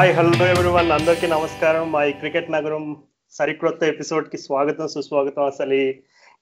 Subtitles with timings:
[0.00, 1.92] Hi hello everyone అందరికీ నమస్కారం.
[1.92, 2.96] మా ఈ క్రికెట్ నగరం
[3.30, 5.74] సరికొత్త ఎపిసోడ్కి స్వాగతం సుస్వాగతం అసలు.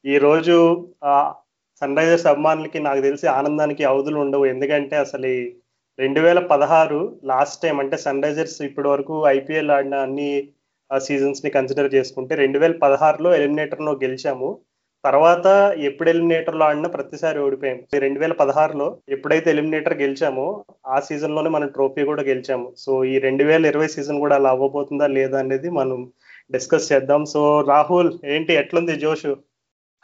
[0.08, 0.88] ఈ- రోజు
[1.80, 4.44] సన్ రైజర్స్ అభిమానులకి నాకు తెలిసి ఆనందానికి అవధులు ఉండవు.
[4.44, 5.26] ఎందుకంటే అసలు
[5.98, 10.48] రెండు వేల పదహారు లాస్ట్ టైం అంటే సన్ రైజర్స్ ఇప్పటి వరకు ఐపీఎల్ ఆడిన అన్ని
[10.98, 14.59] సీజన్స్ని కన్సిడర్ చేసుకుంటే రెండు వేల పదహారులో ఎలిమినేటర్లో గెలిచాము.
[15.08, 17.79] తర్వాత ఎప్పుడు ఎలిమినేటర్లో ఆడినా ప్రతిసారి ఓడిపోయాం.
[17.98, 22.72] రెండు వేల పదహారులో ఎప్పుడైతే ఎలిమినేటర్ గెలిచామో ఆ సీజన్లోనే మనం ట్రోఫీ కూడా గెలిచాము.
[22.79, 26.11] సో ఈ రెండు వేల ఇరవై సీజన్ కూడా అలా అవ్వబోతుందా లేదా అనేది మనం
[26.53, 27.25] డిస్కస్ చేద్దాం.
[27.25, 29.36] సో రాహుల్ ఏంటి ఎట్లుంది జోషు?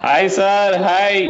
[0.02, 1.28] Hi sir hi.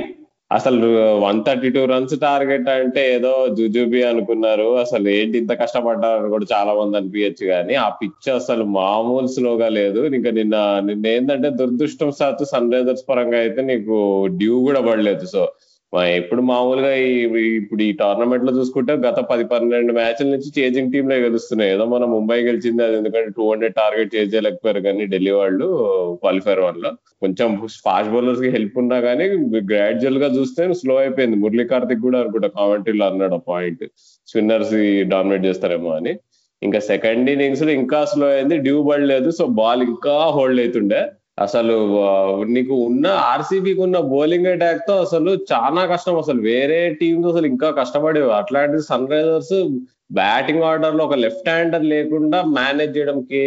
[0.50, 0.86] అసలు
[1.24, 4.66] one thirty two runs target అంటే ఏదో జుజుబి అనుకున్నారు.
[4.82, 10.00] అసలు ఏంటి ఇంత కష్టపడ్డారని కూడా చాలా మంది అనిపించచ్చు కానీ ఆ పిచ్ అసలు మామూలు స్లోగా లేదు.
[10.18, 10.56] ఇంకా నిన్న
[10.88, 13.96] నిన్న ఏంటంటే దురదృష్టం శాతం సన్ రైజర్స్ పరంగా అయితే నీకు
[14.40, 15.26] డ్యూ కూడా పడలేదు.
[15.26, 15.42] సో
[16.02, 17.10] ఎప్పుడు మామూలుగా ఈ
[17.56, 21.70] ఇప్పుడు ఈ టోర్నమెంట్లో చూసుకుంటే గత పది పన్నెండు మ్యాచ్ల నుంచి చేజింగ్ టీమ్లో గెలుస్తున్నాయి.
[21.70, 25.66] ఏదో మన ముంబై గెలిచింది అది ఎందుకంటే టూ హండ్రెడ్ టార్గెట్ చేయలేకపోయారు కానీ ఢిల్లీ వాళ్ళు
[26.20, 29.24] క్వాలిఫైర్ వల్ల కొంచెం ఫాస్ట్ బౌలర్స్కి హెల్ప్ ఉన్నా కానీ
[29.70, 31.36] గ్రాడ్యువల్గా చూస్తే స్లో అయిపోయింది.
[31.36, 33.84] మురళీ కార్తిక్ కూడా అనుకుంటా కామెంటరీలో అన్నాడు పాయింట్
[34.28, 36.14] స్పిన్నర్స్ డామినేట్ చేస్తారేమో అని.
[36.62, 38.58] ఇంకా సెకండ్ ఇన్నింగ్స్లో ఇంకా స్లో అయింది.
[38.58, 41.02] డ్యూ పడలేదు సో బాల్ ఇంకా హోల్డ్ అవుతుండే.
[41.38, 41.76] అసలు
[42.44, 46.18] నీకు ఉన్న ఆర్సీబీకి ఉన్న బౌలింగ్ అటాక్తో అసలు చాలా కష్టం.
[46.18, 48.32] అసలు వేరే టీమ్స్ అసలు ఇంకా కష్టపడేవి.
[48.32, 49.56] అట్లాంటి సన్ రైజర్స్
[50.12, 53.42] బ్యాటింగ్ ఆర్డర్లో ఒక లెఫ్ట్ హ్యాండర్ లేకుండా మేనేజ్ చేయడం కే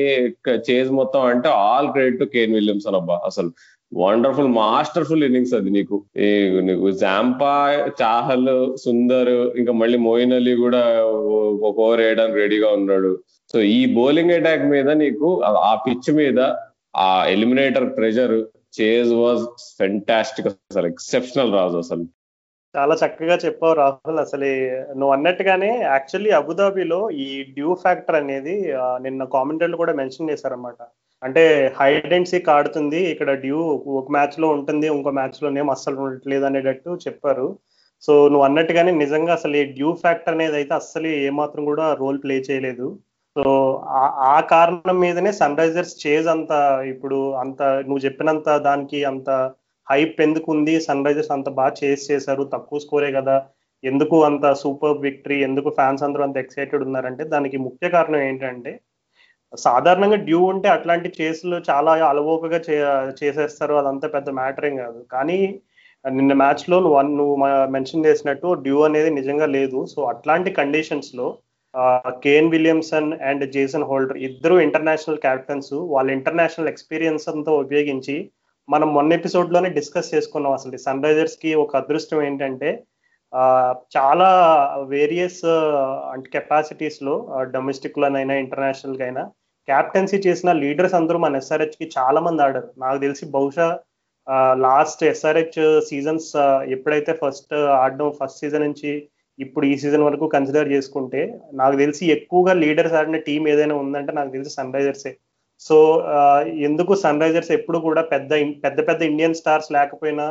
[0.70, 3.22] చేజ్ మొత్తం అంటే all credit to Kane Williamson అబ్బా.
[3.26, 3.52] అసలు
[3.94, 6.04] వండర్ఫుల్ మాస్టర్ఫుల్ ఇన్నింగ్స్ అది నీకు.
[6.62, 7.54] నీకు జాంపా
[8.02, 10.82] చాహల్ సుందర్ ఇంకా మళ్ళీ మోయిన్ అలీ కూడా
[11.68, 13.20] ఒక ఓవర్ వేయడానికి రెడీగా ఉన్నాడు.
[13.54, 16.40] సో ఈ బౌలింగ్ అటాక్ మీద నీకు ఆ పిచ్ మీద
[17.06, 18.36] ఆ eliminator pressure
[18.78, 19.44] chase was
[19.80, 22.06] fantastic అసలు ఎక్సెప్షనల్ రాజు అసలు.
[22.76, 24.48] చాలా చక్కగా చెప్పావు రాహుల్ అసలు
[25.00, 27.28] నువ్వు అన్నట్టుగానే యాక్చువల్లీ అబుదాబిలో ఈ
[27.58, 28.56] డ్యూ ఫ్యాక్టర్ అనేది
[29.06, 30.80] నిన్న కామెంటర్లు కూడా మెన్షన్ చేశారనమాట
[31.22, 31.44] అంటే
[31.80, 33.60] హైడ్ అండ్ సీక్ ఆడుతుంది ఇక్కడ డ్యూ
[34.00, 37.48] ఒక మ్యాచ్లో ఉంటుంది ఇంకో మ్యాచ్ లోనేం అస్సలు ఉండట్లేదు అనేటట్టు చెప్పారు.
[38.04, 42.36] సో నువ్వు అన్నట్టుగానే నిజంగా అసలు ఈ డ్యూ ఫ్యాక్టర్ అనేది అయితే అస్సలు ఏమాత్రం కూడా రోల్ ప్లే
[42.50, 42.88] చేయలేదు.
[43.38, 43.44] సో
[43.88, 46.52] ఆ- కారణం మీదనే సన్ రైజర్స్ చేజ్ అంత
[46.88, 49.30] ఇప్పుడు అంత నువ్వు చెప్పినంత దానికి అంత
[49.88, 53.46] హైప్ ఎందుకు ఉంది సన్ రైజర్స్ అంత బాగా చేస్ చేశారు తక్కువ స్కోరే కదా.
[53.84, 55.44] ఎందుకు అంత సూపర్ విక్టరీ?
[55.44, 58.80] ఎందుకు ఫ్యాన్స్ అందరూ అంత ఎక్సైటెడ్ ఉన్నారంటే దానికి ముఖ్య కారణం ఏంటంటే
[59.58, 62.76] సాధారణంగా డ్యూ ఉంటే అట్లాంటి చేసులు చాలా అలవోకగా చే
[63.24, 63.74] చేసేస్తారు.
[63.74, 65.06] అదంతా పెద్ద మ్యాటరింగ్ కాదు.
[65.12, 65.60] కానీ
[66.10, 69.86] నిన్న మ్యాచ్లో నువ్వు నువ్వు మెన్షన్ చేసినట్టు డ్యూ అనేది నిజంగా లేదు.
[69.86, 71.38] సో అట్లాంటి కండిషన్స్లో
[72.08, 78.32] Kane Williamson and Jason Holder ఇద్దరు ఇంటర్నేషనల్ క్యాప్టెన్స్ వాళ్ళ ఇంటర్నేషనల్ ఎక్స్పీరియన్స్ అంతా ఉపయోగించి
[78.70, 82.84] మనం మొన్న ఎపిసోడ్లోనే డిస్కస్ చేసుకున్నాం అసలు సన్ రైజర్స్కి ఒక అదృష్టం ఏంటంటే
[83.98, 84.30] చాలా
[84.88, 85.46] వేరియస్
[86.14, 89.24] అంటే కెపాసిటీస్లో డొమెస్టిక్ లోనైనా ఇంటర్నేషనల్ అయినా
[89.68, 92.70] క్యాప్టెన్సీ చేసిన లీడర్స్ అందరూ మన ఎస్ఆర్హెచ్కి చాలా మంది ఆడారు.
[92.78, 93.80] నాకు తెలిసి బహుశా
[94.54, 96.32] లాస్ట్ ఎస్ఆర్హెచ్ సీజన్స్
[96.70, 99.10] ఎప్పుడైతే ఫస్ట్ ఆడడం ఫస్ట్ సీజన్ నుంచి
[99.40, 101.22] ఇప్పుడు ఈ సీజన్ వరకు కన్సిడర్ చేసుకుంటే
[101.54, 105.12] నాకు తెలిసి ఎక్కువగా లీడర్స్ ఆడిన టీం ఏదైనా ఉందంటే నాకు తెలిసి సన్ రైజర్సే
[105.62, 105.78] సో
[106.68, 108.32] ఎందుకు సన్ రైజర్స్ ఎప్పుడు కూడా పెద్ద
[108.64, 110.26] పెద్ద పెద్ద ఇండియన్ స్టార్స్ లేకపోయినా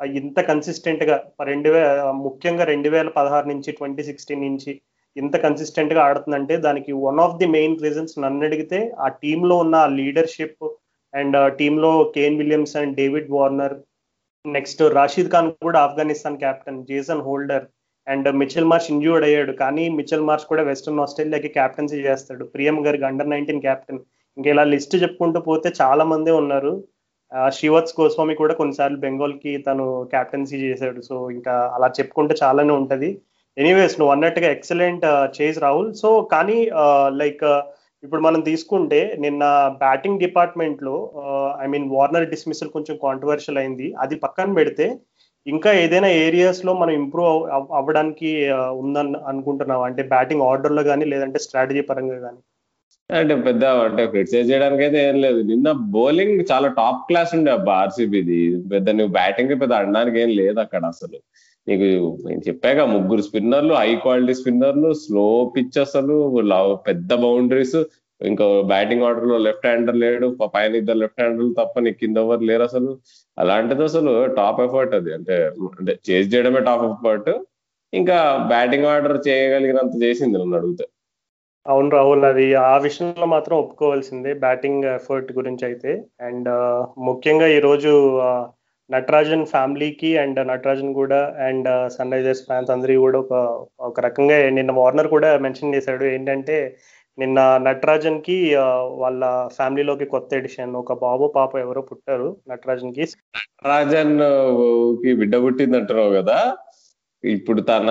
[0.00, 1.16] ఇంత కన్సిస్టెంట్గా
[1.48, 1.82] రెండు వే
[2.22, 4.72] ముఖ్యంగా రెండు వేల పదహారు నుంచి ట్వంటీ సిక్స్టీన్ నుంచి
[5.16, 10.64] ఇంత కన్సిస్టెంట్గా ఆడుతుందంటే దానికి one of the main reasons నన్ను అడిగితే ఆ టీంలో ఉన్న లీడర్షిప్
[11.14, 13.76] అండ్ టీంలో Kane Williams and David Warner
[14.44, 17.66] next Rashid Khan కూడా Afghanistan captain Jason Holder
[18.08, 19.52] and Mitchell Marsh injured అయ్యాడు.
[19.52, 22.44] కానీ మిచెల్ మార్చ్ కూడా వెస్టర్న్ ఆస్ట్రేలియాకి క్యాప్టెన్సీ చేస్తాడు.
[22.44, 23.98] ప్రియం గారికి అండర్ నైన్టీన్ క్యాప్టెన్
[24.36, 26.84] ఇంకా ఇలా లిస్ట్ చెప్పుకుంటూ పోతే చాలా మందే ఉన్నారు.
[27.34, 31.00] ఆ, శ్రీవత్స్ గోస్వామి కూడా కొన్నిసార్లు బెంగాల్కి తను క్యాప్టెన్సీ చేశాడు.
[31.00, 33.20] సో ఇంకా అలా చెప్పుకుంటే చాలానే ఉంటది.
[33.58, 35.04] ఎనీవేస్ నువ్వు అన్నట్టుగా ఎక్సలెంట్
[35.42, 35.94] చేజ్ రాహుల్.
[35.94, 36.70] సో కానీ
[37.08, 37.44] లైక్
[38.04, 41.10] ఇప్పుడు మనం తీసుకుంటే నిన్న బ్యాటింగ్ డిపార్ట్మెంట్లో
[41.60, 43.94] ఐ మీన్ వార్నర్ డిస్మిసల్ కొంచెం కాంట్రవర్షియల్ అయింది.
[44.00, 44.98] అది పక్కన పెడితే
[45.46, 47.32] ఇంకా ఏదైనా ఏరియాస్లో మనం ఇంప్రూవ్
[47.72, 48.30] అవ్వడానికి
[48.74, 49.82] ఉందని అనుకుంటున్నావు?
[49.82, 52.40] అంటే బ్యాటింగ్ ఆర్డర్లో కానీ లేదంటే స్ట్రాటజీ పరంగా కానీ
[53.10, 55.40] అంటే పెద్ద అంటే క్రిటిసైజ్ చేయడానికి అయితే ఏం లేదు.
[55.42, 58.38] నిన్న బౌలింగ్ చాలా టాప్ క్లాస్ ఉండే అబ్బా ఆర్సీబీది
[58.72, 61.18] పెద్ద నువ్వు బ్యాటింగ్ పెద్ద అనడానికి ఏం లేదు అక్కడ అసలు.
[61.66, 61.88] నీకు
[62.28, 65.26] నేను చెప్పాక ముగ్గురు స్పిన్నర్లు హై క్వాలిటీ స్పిన్నర్లు స్లో
[65.56, 67.76] పిచ్ అసలు లవ్- పెద్ద బౌండరీస్
[68.22, 72.40] ఇంకా బ్యాటింగ్ ఆర్డర్లో లెఫ్ట్ హ్యాండర్ లేడు ప- పైన ఇద్దరు లెఫ్ట్ హ్యాండర్లు తప్ప నీకు కింద ఎవరు
[72.40, 72.98] లేరు అసలు.
[73.38, 75.14] అలాంటిది అసలు టాప్ ఎఫర్ట్ అది.
[75.14, 77.30] అంటే అంటే చేజ్ చేయడమే టాప్ ఎఫర్ట్
[77.94, 80.84] ఇంకా బ్యాటింగ్ ఆర్డర్ చేయగలిగినంత చేసింది నన్ను అడిగితే.
[81.66, 86.04] అవును రాహుల్ అది ఆ విషయంలో మాత్రం ఒప్పుకోవాల్సిందే బ్యాటింగ్ ఎఫర్ట్ గురించి అయితే.
[86.20, 86.48] అండ్
[86.98, 88.20] ముఖ్యంగా ఈరోజు
[88.90, 94.72] నటరాజన్ ఫ్యామిలీకి అండ్ నటరాజన్ కూడా అండ్ సన్ రైజర్స్ ఫ్యాన్స్ అందరికీ కూడా ఒక ఒక రకంగా నిన్న
[94.72, 96.04] వార్నర్ కూడా మెన్షన్ చేశాడు.
[96.04, 96.76] ఏంటంటే
[97.18, 98.36] నిన్న నటరాజన్కి
[98.96, 99.22] వాళ్ళ
[99.56, 103.04] ఫ్యామిలీలోకి కొత్త ఎడిషన్ ఒక బాబు పాప ఎవరో పుట్టారు నటరాజన్కి
[103.36, 106.38] నటరాజన్కి బిడ్డ పుట్టిందంటున్నావు కదా?
[107.24, 107.88] ఇప్పుడు తన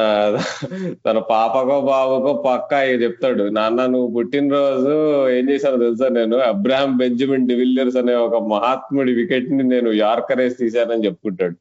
[1.05, 2.71] తన పాపకో బాబుకో పక్క
[3.01, 4.91] చెప్తాడు నాన్న నువ్వు పుట్టినరోజు
[5.29, 6.37] ఏం చేశానో తెలుసా నేను?
[6.49, 11.55] అబ్రాహం బెంజమిన్ డివిలియర్స్ అనే ఒక మహాత్ముడి వికెట్ని నేను యార్కర్ వేసి తీశానని చెప్పుకుంటాడు.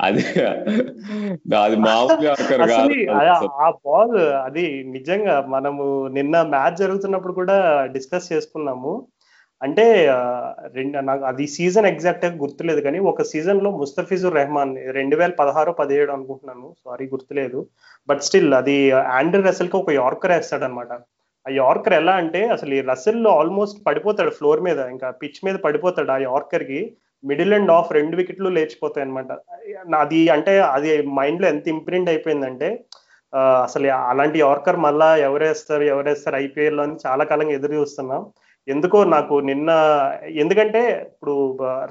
[0.00, 0.22] అది
[1.64, 2.94] అది మామూలు యార్కర్ కాదు
[3.64, 4.14] ఆ బాల్
[4.46, 4.64] అది
[4.94, 7.56] నిజంగా మనము నిన్న మ్యాచ్ జరుగుతున్నప్పుడు కూడా
[7.94, 8.92] డిస్కస్ చేసుకున్నాము.
[9.62, 9.84] అంటే
[10.74, 16.12] రెండు నాకు అది సీజన్ ఎగ్జాక్ట్గా గుర్తులేదు కానీ ఒక సీజన్లో ముస్తఫిజుర్ రెహమాన్ రెండు వేల పదహారు పదిహేడు
[16.12, 16.66] అనుకుంటున్నాను.
[16.84, 17.60] సారీ గుర్తులేదు.
[18.08, 18.76] బట్ స్టిల్ అది
[19.18, 20.92] ఆండ్రీ రసెల్కి ఒక యార్కర్ వేస్తాడు అనమాట
[21.46, 24.78] ఆ యార్కర్ ఎలా అంటే అసలు ఈ రసెల్ ఆల్మోస్ట్ పడిపోతాడు ఫ్లోర్ మీద.
[24.94, 26.80] ఇంకా పిచ్ మీద పడిపోతాడు ఆ యార్కర్కి
[27.24, 29.32] మిడిల్ అండ్ ఆఫ్ రెండు వికెట్లు లేచిపోతాయి అనమాట
[30.02, 32.68] అది అంటే అది మైండ్లో ఎంత ఇంప్రింట్ అయిపోయిందంటే
[33.66, 38.20] అసలు అలాంటి యార్కర్ మళ్ళా ఎవరేస్తారు ఎవరేస్తారు ఐపీఎల్ అని చాలా కాలంగా ఎదురు చూస్తున్నాం.
[38.68, 39.70] ఎందుకో నాకు నిన్న
[40.42, 41.34] ఎందుకంటే ఇప్పుడు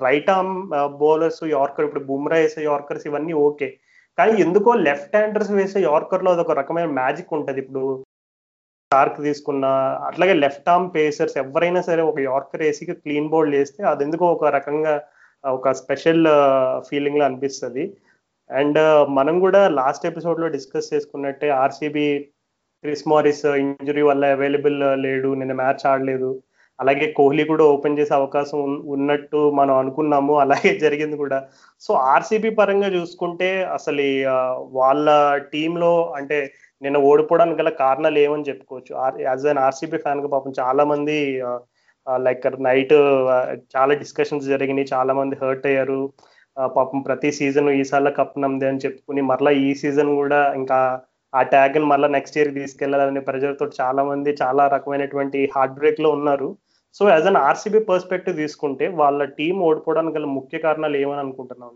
[0.05, 0.53] రైట్ ఆర్మ్
[1.01, 3.67] బౌలర్స్ యార్కర్ ఇప్పుడు బుమ్రా వేసే యార్కర్స్ ఇవన్నీ ఓకే.
[4.17, 7.59] కానీ ఎందుకో లెఫ్ట్ హ్యాండర్స్ వేసే యార్కర్లో అదొక రకమైన మ్యాజిక్ ఉంటుంది.
[7.63, 7.83] ఇప్పుడు
[8.91, 9.65] స్టార్క్ తీసుకున్న
[10.09, 14.51] అట్లాగే లెఫ్ట్ ఆర్మ్ పేసర్స్ ఎవరైనా సరే ఒక యార్కర్ వేసి క్లీన్ బౌల్ చేస్తే అది ఎందుకో ఒక
[14.57, 14.93] రకంగా
[15.45, 16.27] ఒక స్పెషల్
[16.89, 17.93] ఫీలింగ్లో అనిపిస్తుంది.
[18.49, 18.79] అండ్
[19.09, 22.25] మనం కూడా లాస్ట్ ఎపిసోడ్లో డిస్కస్ చేసుకున్నట్టే ఆర్సీబీ
[22.83, 25.33] క్రిస్ మారిస్ ఇంజురీ వల్ల అవైలబుల్ uh, లేడు.
[25.33, 26.43] నిన్న మ్యాచ్ ఆడలేదు.
[26.79, 30.39] అలాగే కోహ్లీ కూడా ఓపెన్ చేసే అవకాశం ఉన్నట్టు మనం అనుకున్నాము.
[30.39, 31.47] అలాగే జరిగింది కూడా.
[31.81, 39.21] సో ఆర్సీబీ పరంగా చూసుకుంటే అసలు uh, వాళ్ళ టీంలో అంటే నిన్న ఓడిపోవడానికి గల కారణాలు ఏమని చెప్పుకోవచ్చు?
[39.21, 41.59] యాజ్ అన్ ఆర్సీబీ ఫ్యాన్గా పాపం చాలా మంది uh,
[42.07, 42.93] లైక్ నైట్
[43.75, 44.87] చాలా డిస్కషన్స్ జరిగినాయి.
[44.93, 46.01] చాలా మంది హర్ట్ అయ్యారు.
[46.57, 50.79] పాపం ప్రతి సీజన్ ఈసార్లు కప్ నమ్మదే అని చెప్పుకుని మరలా ఈ సీజన్ కూడా ఇంకా
[51.33, 56.49] ఆ ట్యాగ్ని మళ్ళీ నెక్స్ట్ ఇయర్ తీసుకెళ్ళాలనే ప్రెజర్ తోటి చాలా మంది చాలా రకమైనటువంటి హార్ట్ బ్రేక్లో ఉన్నారు.
[56.95, 61.73] So as an RCB perspective తీసుకుంటే వాళ్ళ టీం ఓడిపోవడానికి గల ముఖ్య కారణాలు ఏమని అనుకుంటున్నావు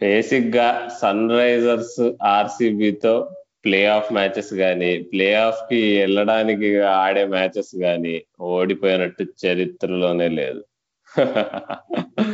[0.00, 0.66] బేసిక్గా
[1.00, 2.00] సన్ రైజర్స్
[2.32, 3.14] ఆర్సీబీతో
[3.64, 8.14] ప్లే ఆఫ్ మ్యాచెస్ కానీ ప్లే ఆఫ్కి వెళ్ళడానికి ఆడే మ్యాచెస్ కానీ
[8.50, 10.62] ఓడిపోయినట్టు చరిత్రలోనే లేదు.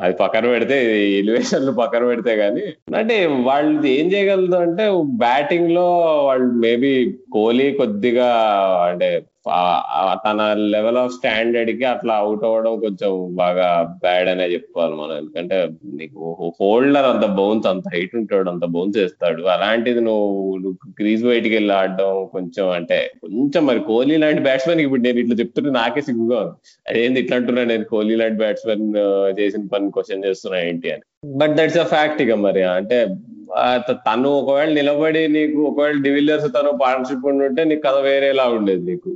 [0.00, 0.76] అది పక్కన పెడితే
[1.18, 2.62] ఎలివేషన్లు పక్కన పెడితే గానీ
[2.96, 4.84] అంటే వాళ్ళు ఏం చేయగలదు అంటే
[5.16, 5.86] బ్యాటింగ్లో
[6.26, 6.92] వాళ్ళు మేబీ
[7.32, 8.28] కోహ్లీ కొద్దిగా
[8.84, 9.08] అంటే
[10.24, 10.40] తన
[10.74, 13.10] లెవెల్ ఆఫ్ స్టాండర్డ్కి అట్లా అవుట్ అవ్వడం కొంచెం
[13.40, 13.66] బాగా
[14.04, 15.14] బ్యాడ్ అనే చెప్పుకోవాలి మనం.
[15.20, 15.56] ఎందుకంటే
[15.98, 16.20] నీకు
[16.60, 19.42] హోల్డర్ అంత బౌన్స్ అంత హైట్ ఉంటాడు అంత బౌన్స్ వేస్తాడు.
[19.54, 25.20] అలాంటిది నువ్వు క్రీజ్ బయటికి వెళ్ళి ఆడడం కొంచెం అంటే కొంచెం మరి కోహ్లీ లాంటి బ్యాట్స్మెన్ ఇప్పుడు నేను
[25.24, 26.56] ఇట్లా చెప్తుంటే నాకే సిగ్గుగా ఉంది.
[26.88, 28.86] అదేంది ఇట్లా అంటున్నా నేను కోహ్లీ లాంటి బ్యాట్స్మెన్
[29.40, 31.04] చేసిన పని క్వశ్చన్ చేస్తున్నా ఏంటి అని.
[31.42, 32.64] బట్ దట్స్ అ ఫ్యాక్ట్ ఇక మరి.
[32.78, 32.98] అంటే
[34.06, 39.10] తను ఒకవేళ నిలబడి నీకు ఒకవేళ డివిలియర్స్ తను పార్ట్నర్షిప్ ఉంటే నీకు కథ వేరేలా ఉండేది నీకు.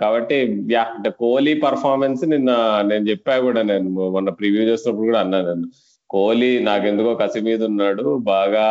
[0.00, 0.36] కాబట్టి
[0.70, 2.50] యా అంటే కోహ్లీ పర్ఫార్మెన్స్ నిన్న
[2.90, 5.66] నేను చెప్పా కూడా నేను మొన్న ప్రివ్యూ చేసినప్పుడు కూడా అన్నా నేను.
[6.10, 8.64] కోహ్లీ నాకెందుకో కసి మీద ఉన్నాడు బాగా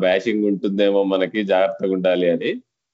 [0.00, 2.50] బ్యాషింగ్ ఉంటుందేమో మనకి జాగ్రత్తగా ఉండాలి అని.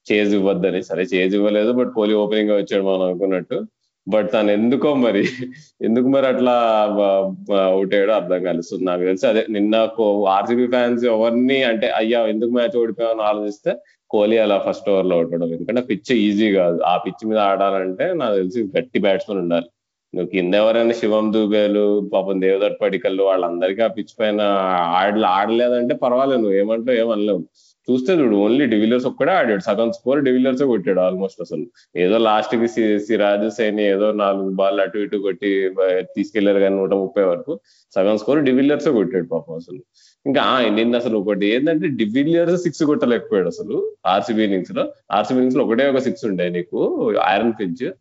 [0.06, 0.82] చేజ్ ఇవ్వద్దని.
[0.82, 3.58] సరే చేజ్ ఇవ్వలేదు బట్ కోహ్లీ ఓపెనింగ్గా వచ్చాడు మనం అనుకున్నట్టు.
[4.06, 5.22] బట్ తను ఎందుకో మరి
[5.82, 6.52] ఎందుకు మరి అట్లా
[7.70, 8.78] అవుట్ అయ్యాడో అర్థం కాలేదు.
[8.88, 9.74] నాకు తెలిసి అదే నిన్న
[10.36, 13.72] ఆర్సీబీ ఫ్యాన్స్ ఎవరిని అంటే అయ్యా ఎందుకు మ్యాచ్ ఓడిపోయామని ఆలోచిస్తే
[14.10, 16.78] కోహ్లీ అలా ఫస్ట్ ఓవర్లో ఉండడం ఎందుకంటే పిచ్ ఈజీ కాదు.
[16.82, 19.68] ఆ పిచ్ మీద ఆడాలంటే నాకు తెలిసి గట్టి బ్యాట్స్మెన్ ఉండాలి.
[20.14, 24.40] నువ్వు కింద ఎవరైనా శివం దూబేలు పాపం దేవదట్ పడికల్లు వాళ్ళందరికీ ఆ పిచ్ పైన
[25.00, 26.40] ఆడలే ఆడలేదంటే పర్వాలేదు.
[26.40, 27.42] నువ్వు ఏమంటావు ఏమనలేవు.
[27.90, 29.60] చూస్తే చూడు ఓన్లీ డివిలియర్స్ ఒక్కడే ఆడాడు.
[29.60, 31.66] సగం స్కోర్ డివిలియర్స్ కొట్టాడు ఆల్మోస్ట్ అసలు.
[31.96, 35.70] ఏదో లాస్ట్కి సిరాజ్ సైని ఏదో నాలుగు బాల్ అటు ఇటు కొట్టి
[36.02, 37.60] తీసుకెళ్ళారు కానీ నూట ముప్పై వరకు
[37.94, 39.78] సగం స్కోర్ డివిలియర్స్ కొట్టాడు పాపం అసలు.
[40.26, 43.92] ఇంకా నిన్న అసలు ఒకటి ఏంటంటే డివిలియర్స్ సిక్స్ కొట్టలేకపోయాడు అసలు.
[44.06, 44.92] ఆర్సీబీ ఇన్నింగ్స్లో.
[45.12, 47.92] ఆర్సీబీ ఇన్నింగ్స్లో ఒకటే ఒక సిక్స్ ఉండే నీకు ఐరన్ పిచ్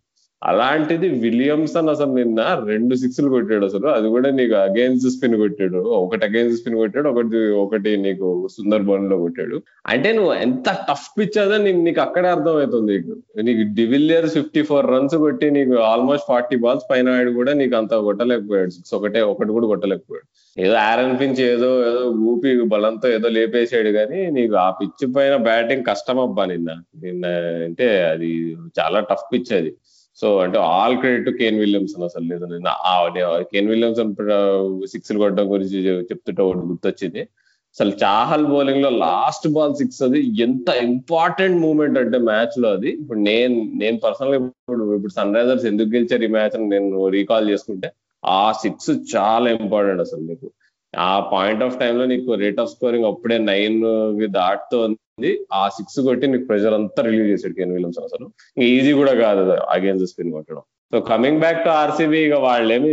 [0.44, 3.88] అలాంటిది విలియమ్సన్ అసలు నిన్న రెండు సిక్స్లు కొట్టాడు అసలు.
[3.88, 5.78] అది కూడా నీకు అగైన్స్ స్పిన్ కొట్టాడు.
[5.78, 9.62] ఒకటి అగైన్స్ స్పిన్ కొట్టాడు ఒకటి ఒకటి నీకు సుందర్ బౌన్లో కొట్టాడు.
[9.88, 13.42] అంటే నువ్వు ఎంత టఫ్ పిచ్ అదో నీకు నీకు అక్కడే అర్థమవుతుంది నీకు.
[13.42, 17.96] నీకు డివిలియర్స్ ఫిఫ్టీ ఫోర్ రన్స్ కొట్టి నీకు ఆల్మోస్ట్ ఫార్టీ బాల్స్ పైన ఆడి కూడా నీకు అంత
[17.96, 18.70] కొట్టలేకపోయాడు.
[18.70, 20.62] సిక్స్ ఒకటే ఒకటి కూడా కొట్టలేకపోయాడు.
[20.62, 25.86] ఏదో ఆరన్ పించ్ ఏదో ఏదో ఊపి బలంతో ఏదో లేపేసాడు కానీ నీకు ఆ పిచ్ పైన బ్యాటింగ్
[25.90, 26.72] కష్టం అబ్బా నిన్న.
[27.04, 27.26] నిన్న
[27.64, 29.74] అంటే అది చాలా టఫ్ పిచ్ అది.
[30.22, 32.46] సో అంటే all credit to Kane Williamson అసలు లేదు.
[32.46, 34.16] నేను కేన్ విలియమ్సన్
[34.88, 35.80] సిక్స్ కొట్టడం గురించి
[36.12, 37.22] చెప్తుంటే ఒకటి గుర్తొచ్చింది.
[37.76, 42.90] అసలు చాహల్ బౌలింగ్లో లాస్ట్ బాల్ సిక్స్ అది ఎంత ఇంపార్టెంట్ మూమెంట్ అంటే మ్యాచ్లో అది.
[42.90, 47.92] ఇప్పుడు నేను నేను పర్సనల్గా ఇప్పుడు ఇప్పుడు సన్ రైజర్స్ ఎందుకు గెలిచారు ఈ మ్యాచ్ నేను రీకాల్ చేసుకుంటే
[48.26, 50.52] ఆ సిక్స్ చాలా ఇంపార్టెంట్ అసలు నీకు.
[50.98, 53.84] ఆ పాయింట్ ఆఫ్ టైమ్లో నీకు రేట్ ఆఫ్ స్కోరింగ్ అప్పుడే నైన్
[54.24, 58.30] దాటుతోంది ఆ సిక్స్ కొట్టి నీకు ప్రెషర్ అంతా రిలీవ్ చేసాడు కెన్ విలియమ్సన్ అసలు.
[58.62, 60.62] ఈజీ కూడా కాదు అగేన్స్ స్పిన్ కొట్టడం.
[60.92, 62.90] So coming back to RCB ఇక వాళ్ళేమి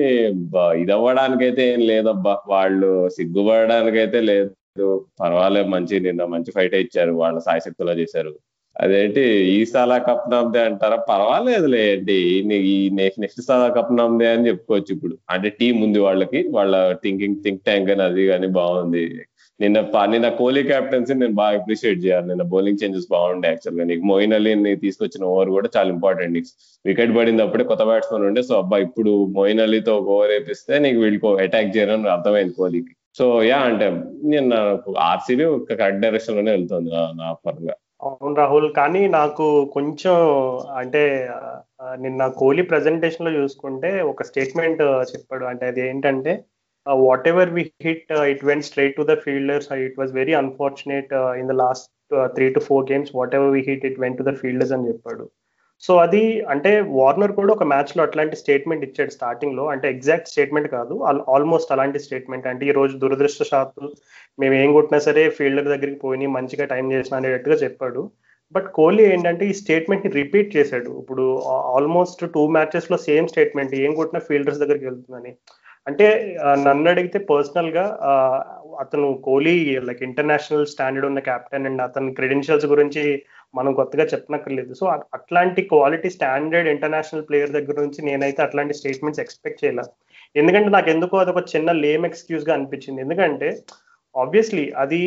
[0.80, 2.38] ఇది అవ్వడానికైతే ఏం లేదబ్బా.
[2.47, 5.06] వాళ్ళు సిగ్గుపడడానికైతే లేదు.
[5.21, 7.12] పర్వాలేదు మంచి నిన్న మంచి ఫైట్ ఇచ్చారు.
[7.12, 8.35] వాళ్ళ సాయశక్తులా చేశారు.
[8.81, 9.21] అదేంటి
[9.55, 10.97] ఈ సాలా కప్ అంటారా?
[10.97, 12.17] పర్వాలేదులే ఏంటి
[12.75, 15.19] ఈ నెక్స్ట్ సాలా కప్ అని చెప్పుకోవచ్చు ఇప్పుడు.
[15.31, 19.05] అంటే టీం ఉంది వాళ్ళకి వాళ్ళ థింకింగ్ థింక్ ట్యాంక్ అని అది కానీ బాగుంది.
[19.61, 22.29] నిన్న నిన్న కోహ్లీ క్యాప్టెన్సీ నేను బాగా అప్రిషియేట్ చేయాలి.
[22.29, 26.47] నిన్న బౌలింగ్ చేంజెస్ బాగుండే యాక్చువల్గా నీకు మోయిన్ అలీ తీసుకొచ్చిన ఓవర్ కూడా చాలా ఇంపార్టెంట్ నీకు
[26.87, 28.43] వికెట్ పడింది అప్పుడే కొత్త బ్యాట్స్మెన్ ఉండే.
[28.43, 32.95] సో అబ్బా ఇప్పుడు మోయిన్ అలీతో ఒక ఓవర్ వేపిస్తే నీకు వీళ్ళకి అటాక్ చేయడం అర్థమైంది కోహ్లీకి.
[33.19, 33.91] సో యా అంటే
[34.25, 34.57] నేను
[34.99, 37.75] ఆర్సీబీ ఒక కరెక్ట్ డైరెక్షన్లోనే వెళ్తుంది నా పరంగా.
[38.02, 39.44] అవును రాహుల్ కానీ నాకు
[39.75, 40.14] కొంచెం
[40.80, 41.02] అంటే
[42.04, 44.82] నిన్న కోహ్లీ ప్రెజెంటేషన్లో చూసుకుంటే ఒక స్టేట్మెంట్
[45.12, 45.44] చెప్పాడు.
[45.50, 46.32] అంటే అది ఏంటంటే
[47.32, 51.56] whatever we hit it went straight to the fielders it was very unfortunate in the
[51.64, 51.90] last
[52.37, 55.26] three to four games whatever we hit it went to the fielders అని చెప్పాడు.
[55.87, 56.23] సో అది
[56.53, 59.65] అంటే వార్నర్ కూడా ఒక మ్యాచ్లో అట్లాంటి స్టేట్మెంట్ ఇచ్చాడు స్టార్టింగ్లో.
[59.73, 60.95] అంటే ఎగ్జాక్ట్ స్టేట్మెంట్ కాదు.
[61.35, 63.87] ఆల్మోస్ట్ అలాంటి స్టేట్మెంట్ అంటే ఈ రోజు దురదృష్టశాత్తు
[64.43, 68.03] మేము ఏం కొట్టినా సరే ఫీల్డర్ దగ్గరికి పోయి మంచిగా టైం చేసిన అనేటట్టుగా చెప్పాడు.
[68.55, 70.91] బట్ కోహ్లీ ఏంటంటే ఈ స్టేట్మెంట్ని రిపీట్ చేశాడు.
[71.03, 71.25] ఇప్పుడు
[71.77, 75.33] ఆల్మోస్ట్ టూ మ్యాచెస్లో సేమ్ స్టేట్మెంట్ ఏం కొట్టినా ఫీల్డర్స్ దగ్గరికి వెళ్తుందని.
[75.89, 76.07] అంటే
[76.67, 77.85] నన్ను అడిగితే పర్సనల్గా
[78.83, 79.55] అతను కోహ్లీ
[79.89, 83.03] లైక్ ఇంటర్నేషనల్ స్టాండర్డ్ ఉన్న కెప్టెన్ అండ్ అతని క్రెడెన్షియల్స్ గురించి
[83.54, 84.73] మనం కొత్తగా చెప్పనక్కర్లేదు.
[84.80, 84.85] సో
[85.16, 89.90] అట్లాంటి క్వాలిటీ స్టాండర్డ్ ఇంటర్నేషనల్ ప్లేయర్ దగ్గర నుంచి నేనైతే అట్లాంటి స్టేట్మెంట్స్ ఎక్స్పెక్ట్ చేయలేదు
[90.37, 93.00] ఎందుకంటే నాకు ఎందుకో అది ఒక చిన్న లేమ్ ఎక్స్క్యూజ్గా అనిపించింది.
[93.02, 93.49] ఎందుకంటే
[94.14, 95.00] ఆబ్వియస్లీ అది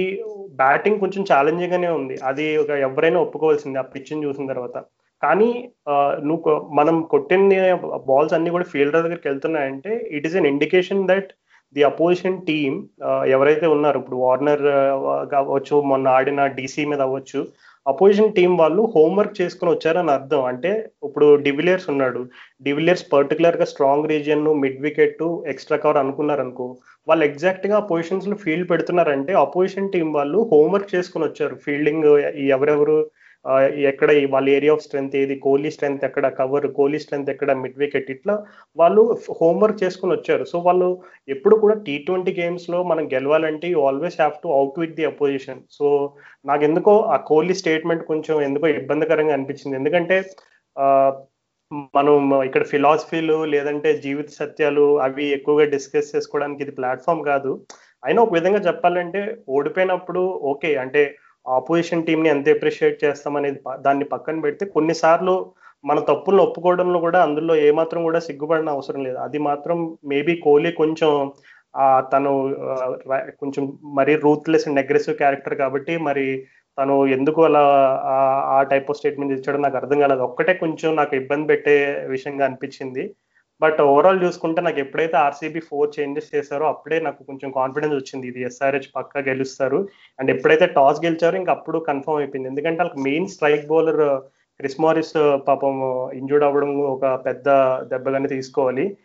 [0.62, 2.16] బ్యాటింగ్ కొంచెం ఛాలెంజింగ్ గానే ఉంది.
[2.30, 4.78] అది ఒక ఎవరైనా ఒప్పుకోవాల్సింది ఆ పిచ్ని చూసిన తర్వాత.
[5.24, 5.50] కానీ
[6.28, 7.42] నువ్వు మనం కొట్టిన
[8.10, 11.30] బాల్స్ అన్ని కూడా ఫీల్డర్ దగ్గరికి వెళ్తున్నాయంటే it is an indication that
[11.76, 12.76] the opposition team
[13.36, 14.64] ఎవరైతే ఉన్నారు ఇప్పుడు వార్నర్
[15.32, 17.42] కావచ్చు మొన్న ఆడిన డీసీ మీద అవ్వచ్చు
[17.88, 20.46] అపోజిషన్ టీం వాళ్ళు హోంవర్క్ చేసుకుని వచ్చారని అర్థం.
[20.46, 20.72] అంటే
[21.04, 22.22] ఇప్పుడు డివిలియర్స్ ఉన్నాడు.
[22.62, 26.68] డివిలియర్స్ పర్టికులర్గా strong region mid wicket extra cover అనుకున్నారు అనుకో
[27.08, 31.56] వాళ్ళు ఎగ్జాక్ట్గా పొజిషన్స్లో ఫీల్డ్ పెడుతున్నారంటే అపోజిషన్ టీం వాళ్ళు హోంవర్క్ చేసుకుని వచ్చారు.
[31.66, 32.08] ఫీల్డింగ్
[32.56, 32.98] ఎవరెవరు
[33.90, 38.10] ఎక్కడ వాళ్ళ ఏరియా ఆఫ్ స్ట్రెంత్ ఏది కోహ్లీ స్ట్రెంత్ ఎక్కడ కవర్ కోహ్లీ స్ట్రెంత్ ఎక్కడ మిడ్ వికెట్
[38.16, 38.36] ఇట్లా
[38.82, 39.02] వాళ్ళు
[39.40, 40.46] హోంవర్క్ చేసుకుని వచ్చారు.
[40.52, 40.88] సో వాళ్ళు
[41.36, 45.62] ఎప్పుడు కూడా టీ ట్వంటీ గేమ్స్లో మనం గెలవాలంటే you always have to out with the opposition
[45.78, 45.88] so
[46.52, 49.78] నాకు ఎందుకో ఆ కోహ్లీ స్టేట్మెంట్ కొంచెం ఎందుకో ఇబ్బందికరంగా అనిపించింది.
[49.82, 50.18] ఎందుకంటే
[51.98, 52.16] మనం
[52.48, 57.52] ఇక్కడ ఫిలాసఫీలు లేదంటే జీవిత సత్యాలు అవి ఎక్కువగా డిస్కస్ చేసుకోవడానికి ఇది ప్లాట్ఫామ్ కాదు.
[58.04, 59.22] అయినా ఒక విధంగా చెప్పాలంటే
[59.58, 60.22] ఓడిపోయినప్పుడు
[60.52, 61.04] ఓకే అంటే
[61.48, 65.36] ఆపోజిషన్ టీంని ఎంత అప్రిషియేట్ చేస్తామనేది దాన్ని పక్కన పెడితే కొన్నిసార్లు
[65.84, 69.18] మన తప్పులను ఒప్పుకోవడంలో కూడా అందులో ఏమాత్రం కూడా సిగ్గుపడిన అవసరం లేదు.
[69.18, 71.12] అది మాత్రం మేబీ కోహ్లీ కొంచెం
[72.14, 72.32] తను
[73.40, 76.26] కొంచెం మరీ రూత్లెస్ అండ్ అగ్రెసివ్ క్యారెక్టర్ కాబట్టి మరి
[76.78, 77.64] తను ఎందుకు అలా
[78.56, 80.22] ఆ టైప్ ఆఫ్ స్టేట్మెంట్ ఇచ్చాడో నాకు అర్థం కాలేదు.
[80.22, 81.76] ఒక్కటే కొంచెం నాకు ఇబ్బంది పెట్టే
[82.08, 83.04] విషయంగా అనిపించింది.
[83.62, 88.28] బట్ ఓవరాల్ చూసుకుంటే నాకు ఎప్పుడైతే ఆర్సీబీ ఫోర్ చేంజెస్ చేశారో అప్పుడే నాకు కొంచెం కాన్ఫిడెన్స్ వచ్చింది.
[88.28, 89.88] ఇది ఎస్ఆర్హెచ్ పక్కా గెలుస్తారు.
[90.20, 92.50] అండ్ ఎప్పుడైతే టాస్ గెలిచారో ఇంక అప్పుడు కన్ఫర్మ్ అయిపోయింది.
[92.50, 94.22] ఎందుకంటే వాళ్ళకి main strike bowler
[94.60, 95.14] Chris Morris
[95.48, 95.74] పాపం
[96.12, 97.50] ఇంజూర్డ్ అవ్వడం ఒక పెద్ద
[97.84, 98.98] దెబ్బగానే తీసుకోవాలి.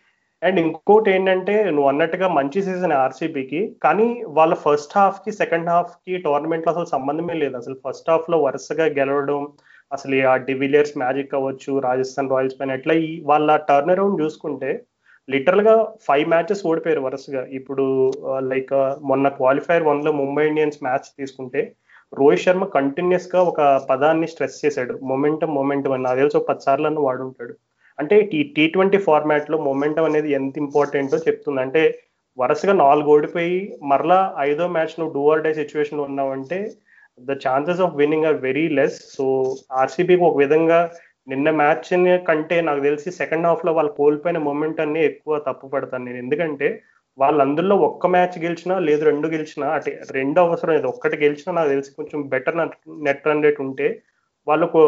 [0.43, 3.77] అండ్ ఇంకోటి ఏంటంటే నువ్వు అన్నట్టుగా మంచి సీజన్ ఆర్సీబీకి.
[3.83, 7.57] కానీ వాళ్ళ ఫస్ట్ హాఫ్కి సెకండ్ హాఫ్కి టోర్నమెంట్లో అసలు సంబంధమే లేదు.
[7.57, 9.49] అసలు ఫస్ట్ హాఫ్లో వరుసగా గెలవడం
[9.93, 14.71] అసలు ఆ డివిలియర్స్ మ్యాజిక్ అవ్వచ్చు రాజస్థాన్ రాయల్స్ పైన ఎట్లా ఈ వాళ్ళ టర్న్ అరౌండ్ చూసుకుంటే
[15.29, 15.75] లిటరల్గా
[16.07, 17.43] ఫైవ్ మ్యాచెస్ ఓడిపోయారు వరుసగా.
[17.59, 17.85] ఇప్పుడు
[18.53, 18.73] లైక్
[19.11, 21.63] మొన్న క్వాలిఫైర్ వన్లో ముంబై ఇండియన్స్ మ్యాచ్ తీసుకుంటే
[22.13, 24.95] రోహిత్ శర్మ కంటిన్యూస్గా ఒక పదాన్ని స్ట్రెస్ చేశాడు.
[25.11, 26.05] మొమెంటం మొమెంటం అని.
[26.07, 27.55] నాకు తెలిసి ఒక పది సార్లు వాడుంటాడు.
[27.99, 31.61] అంటే ఈ టీ ట్వంటీ ఫార్మాట్లో మొమెంటం అనేది ఎంత ఇంపార్టెంటో చెప్తుంది.
[31.65, 31.83] అంటే
[32.39, 33.57] వరుసగా నాలుగు ఓడిపోయి
[33.93, 34.19] మరలా
[34.49, 36.59] ఐదో మ్యాచ్ నువ్వు డూ ఆర్ డే సిచ్యువేషన్లో ఉన్నావంటే
[37.29, 40.91] the chances of winning are very less so ఆర్సీబీకి ఒక విధంగా
[41.29, 46.19] నిన్న మ్యాచ్ కంటే నాకు తెలిసి సెకండ్ హాఫ్లో వాళ్ళు కోల్పోయిన మూమెంట్ అన్ని ఎక్కువ తప్పు పడతాను నేను.
[46.19, 46.83] ఎందుకంటే
[47.19, 50.87] వాళ్ళందరిలో ఒక్క మ్యాచ్ గెలిచినా లేదు రెండు గెలిచినా అంటే రెండు అవసరం లేదు.
[50.87, 52.57] ఒక్కటి గెలిచినా నాకు తెలిసి కొంచెం బెటర్
[53.07, 54.03] నెట్ రన్ రేట్ ఉంటే
[54.49, 54.81] వాళ్ళకు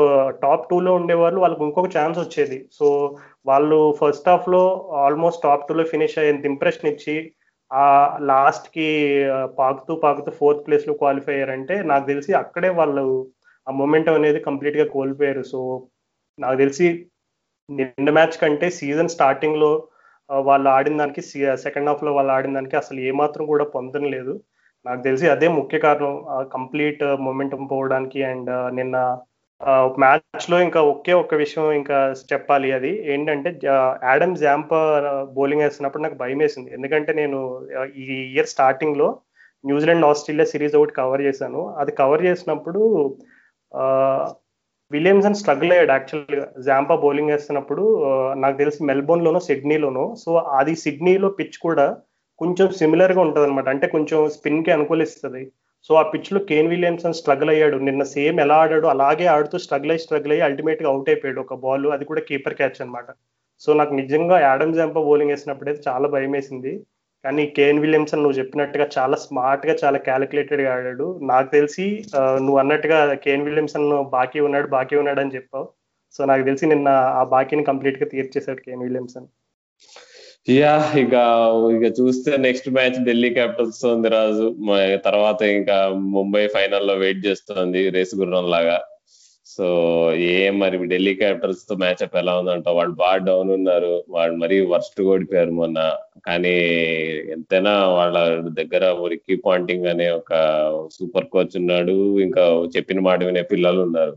[0.42, 2.68] టాప్ టూలో ఉండేవాళ్ళు వాళ్ళకి ఇంకొక ఛాన్స్ వచ్చేది.
[2.72, 7.32] సో వాళ్ళు ఫస్ట్ హాఫ్లో ఆల్మోస్ట్ టాప్ టూలో ఫినిష్ అయ్యేంత ఇంప్రెషన్ ఇచ్చి
[7.72, 7.84] ఆ
[8.30, 8.88] లాస్ట్కి
[9.58, 13.04] పాకుతూ పాకుతూ ఫోర్త్ ప్లేస్లో క్వాలిఫై అయ్యారంటే నాకు తెలిసి అక్కడే వాళ్ళు
[13.66, 15.42] ఆ మొమెంటం అనేది కంప్లీట్గా కోల్పోయారు.
[15.52, 15.60] సో
[16.38, 16.86] నాకు తెలిసి
[17.68, 19.72] నిన్న మ్యాచ్ కంటే సీజన్ స్టార్టింగ్లో
[20.30, 21.22] వాళ్ళు ఆడిన దానికి
[21.64, 24.34] సెకండ్ హాఫ్లో వాళ్ళు ఆడిన దానికి అసలు ఏమాత్రం కూడా పొందడం లేదు.
[24.86, 26.14] నాకు తెలిసి అదే ముఖ్య కారణం
[26.54, 28.96] కంప్లీట్ మొమెంటం పోవడానికి అండ్ నిన్న
[30.02, 31.98] మ్యాచ్లో ఇంకా ఒకే ఒక్క విషయం ఇంకా
[32.32, 32.90] చెప్పాలి అది.
[33.12, 34.70] ఏంటంటే యాడమ్ జాంప
[35.36, 36.70] బౌలింగ్ వేస్తున్నప్పుడు నాకు భయం వేసింది.
[36.76, 37.38] ఎందుకంటే నేను
[38.02, 39.08] ఈ ఇయర్ స్టార్టింగ్లో
[39.64, 41.60] న్యూజిలాండ్ ఆస్ట్రేలియా సిరీస్ ఒకటి కవర్ చేశాను.
[41.80, 42.80] అది కవర్ చేసినప్పుడు
[44.90, 47.84] విలియమ్సన్ స్ట్రగుల్ అయ్యాడు యాక్చువల్గా జాంపా బౌలింగ్ వేస్తున్నప్పుడు
[48.42, 51.86] నాకు తెలిసి మెల్బోర్న్లోనో సిడ్నీలోనో సో అది సిడ్నీలో పిచ్ కూడా
[52.38, 55.42] కొంచెం సిమిలర్గా ఉంటుంది అనమాట అంటే కొంచెం స్పిన్కి అనుకూలిస్తుంది.
[55.86, 57.76] సో ఆ పిచ్లో కేన్ విలియమ్సన్ స్ట్రగుల్ అయ్యాడు.
[57.88, 61.86] నిన్న సేమ్ ఎలా ఆడాడు అలాగే ఆడుతూ స్ట్రగుల్ అయ్యి స్ట్రగుల్ అయ్యి అల్టిమేట్గా అవుట్ అయిపోయాడు ఒక బాల్
[61.96, 63.08] అది కూడా కీపర్ క్యాచ్ అనమాట
[63.64, 66.72] సో నాకు నిజంగా యాడమ్ జాంపా బౌలింగ్ వేసినప్పుడు అయితే చాలా భయం వేసింది.
[67.24, 71.06] కానీ కేన్ విలియమ్సన్ నువ్వు చెప్పినట్టుగా చాలా స్మార్ట్గా చాలా క్యాలిక్యులేటెడ్గా ఆడాడు.
[71.30, 71.84] నాకు తెలిసి
[72.44, 73.86] నువ్వు అన్నట్టుగా కేన్ విలియమ్సన్
[74.16, 75.66] బాకీ ఉన్నాడు బాకీ ఉన్నాడు అని చెప్పావు.
[76.14, 76.88] సో నాకు తెలిసి నిన్న
[77.20, 79.28] ఆ బాకీని కంప్లీట్గా తీర్చేశాడు కేన్ విలియమ్సన్
[80.50, 81.12] యా ఇక
[81.74, 84.56] ఇక చూస్తే నెక్స్ట్ మ్యాచ్ ఢిల్లీ క్యాపిటల్స్ ఉంది రాజు.
[85.04, 88.80] తర్వాత ఇంకా ముంబై ఫైనల్లో వెయిట్ చేస్తుంది రేసు గుర్రం లాగా.
[89.46, 89.66] సో
[90.14, 94.04] ఏ మరి ఢిల్లీ క్యాపిటల్స్తో మ్యాచ్అప్ ఎలా ఉందంట వాళ్ళు బాగా డౌన్ ఉన్నారు.
[94.08, 95.92] వాళ్ళు మరీ వర్స్ట్ ఓడిపోయారు మొన్న.
[96.26, 96.54] కానీ
[97.32, 100.32] ఎంతైనా వాళ్ళ దగ్గర రిక్కీ పాయింటింగ్ అనే ఒక
[100.92, 102.18] సూపర్ కోచ్ ఉన్నాడు.
[102.20, 104.16] ఇంకా చెప్పిన మాట వినే పిల్లలు ఉన్నారు.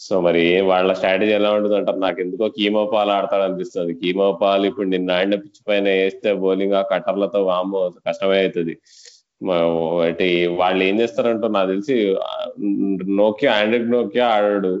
[0.00, 4.64] సో మరి వాళ్ళ స్ట్రాటజీ ఎలా ఉంటుంది అంటారు నాకు ఎందుకో కీమో పాల్ ఆడతాడు అనిపిస్తుంది కీమో పాలు
[4.70, 8.74] ఇప్పుడు నిన్న ఆడిన పిచ్ పైన వేస్తే బౌలింగ్ ఆ కట్టర్లతో వామో కష్టమే అవుతుంది
[10.06, 10.26] అంటే
[10.60, 11.96] వాళ్ళు ఏం చేస్తారంటో నాకు తెలిసి
[13.20, 14.72] నోకియా ఆండ్రాయిడ్ నోకియా ఆడాడు.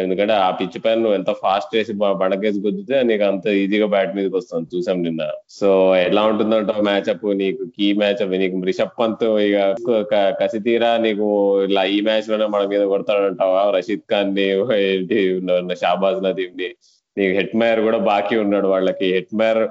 [0.00, 4.36] ఎందుకంటే ఆ పిచ్ పైన నువ్వు ఎంత ఫాస్ట్ వేసి బండకేసి గుద్దితే నీకు అంత ఈజీగా బ్యాట్ మీదకి
[4.36, 5.28] వస్తుంది చూసాం నిన్న.
[5.50, 11.26] సో ఎలా ఉంటుందంటో మ్యాచ్అప్ నీకు కీ మ్యాచ్అప్ నీకు రిషబ్ పంత్ ఇక కసి తీరా నీకు
[11.62, 13.70] ఇలా ఈ మ్యాచ్లోనే మన మీద కొడతాడంటావా?
[13.70, 16.70] రషీద్ ఖాన్ని షాబాజ్ నదీమ్ని.
[17.18, 19.12] నీకు హెట్ మేయర్ కూడా బాకీ ఉన్నాడు వాళ్ళకి.
[19.12, 19.68] హెడ్ మేయర్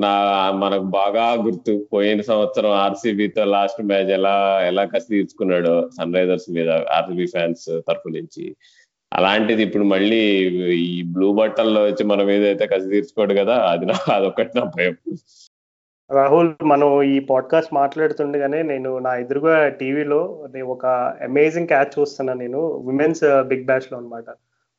[0.00, 0.12] నా
[0.54, 1.86] మనకు బాగా గుర్తు.
[1.92, 8.08] పోయిన సంవత్సరం ఆర్సీబీతో లాస్ట్ మ్యాచ్ ఎలా ఎలా కసి తీర్చుకున్నాడు సన్ రైజర్స్ మీద ఆర్సీబీ ఫ్యాన్స్ తరఫు
[8.08, 8.56] నుంచి.
[9.12, 10.20] అలాంటిది ఇప్పుడు మళ్ళీ
[10.74, 14.96] ఈ బ్లూ బట్టల్లో వచ్చి మనం ఏదైతే కసి తీర్చుకోడు కదా అది నా అదొకటి నా భయం.
[16.10, 20.86] రాహుల్ మనం ఈ పాడ్కాస్ట్ మాట్లాడుతుండగానే నేను నా ఎదురుగా టీవీలో ఒక
[21.22, 24.24] అమేజింగ్ క్యాచ్ చూస్తున్నాను నేను విమెన్స్ బిగ్ బ్యాష్లో అనమాట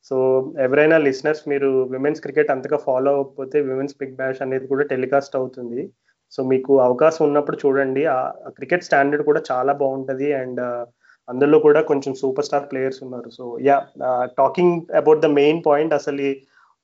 [0.10, 0.18] సో
[0.60, 5.90] ఎవరైనా లిసినర్స్ మీరు విమెన్స్ క్రికెట్ అంతగా ఫాలో అవ్వకపోతే విమెన్స్ బిగ్ బ్యాష్ అనేది కూడా టెలికాస్ట్ అవుతుంది.
[6.32, 10.34] సో మీకు అవకాశం ఉన్నప్పుడు చూడండి ఆ క్రికెట్ స్టాండర్డ్ కూడా చాలా బాగుంటుంది.
[10.34, 10.86] అండ్ uh,
[11.30, 13.30] అందులో కూడా కొంచెం సూపర్ స్టార్ ప్లేయర్స్ ఉన్నారు.
[13.38, 13.78] So yeah
[14.40, 16.30] talking about the main point అసలు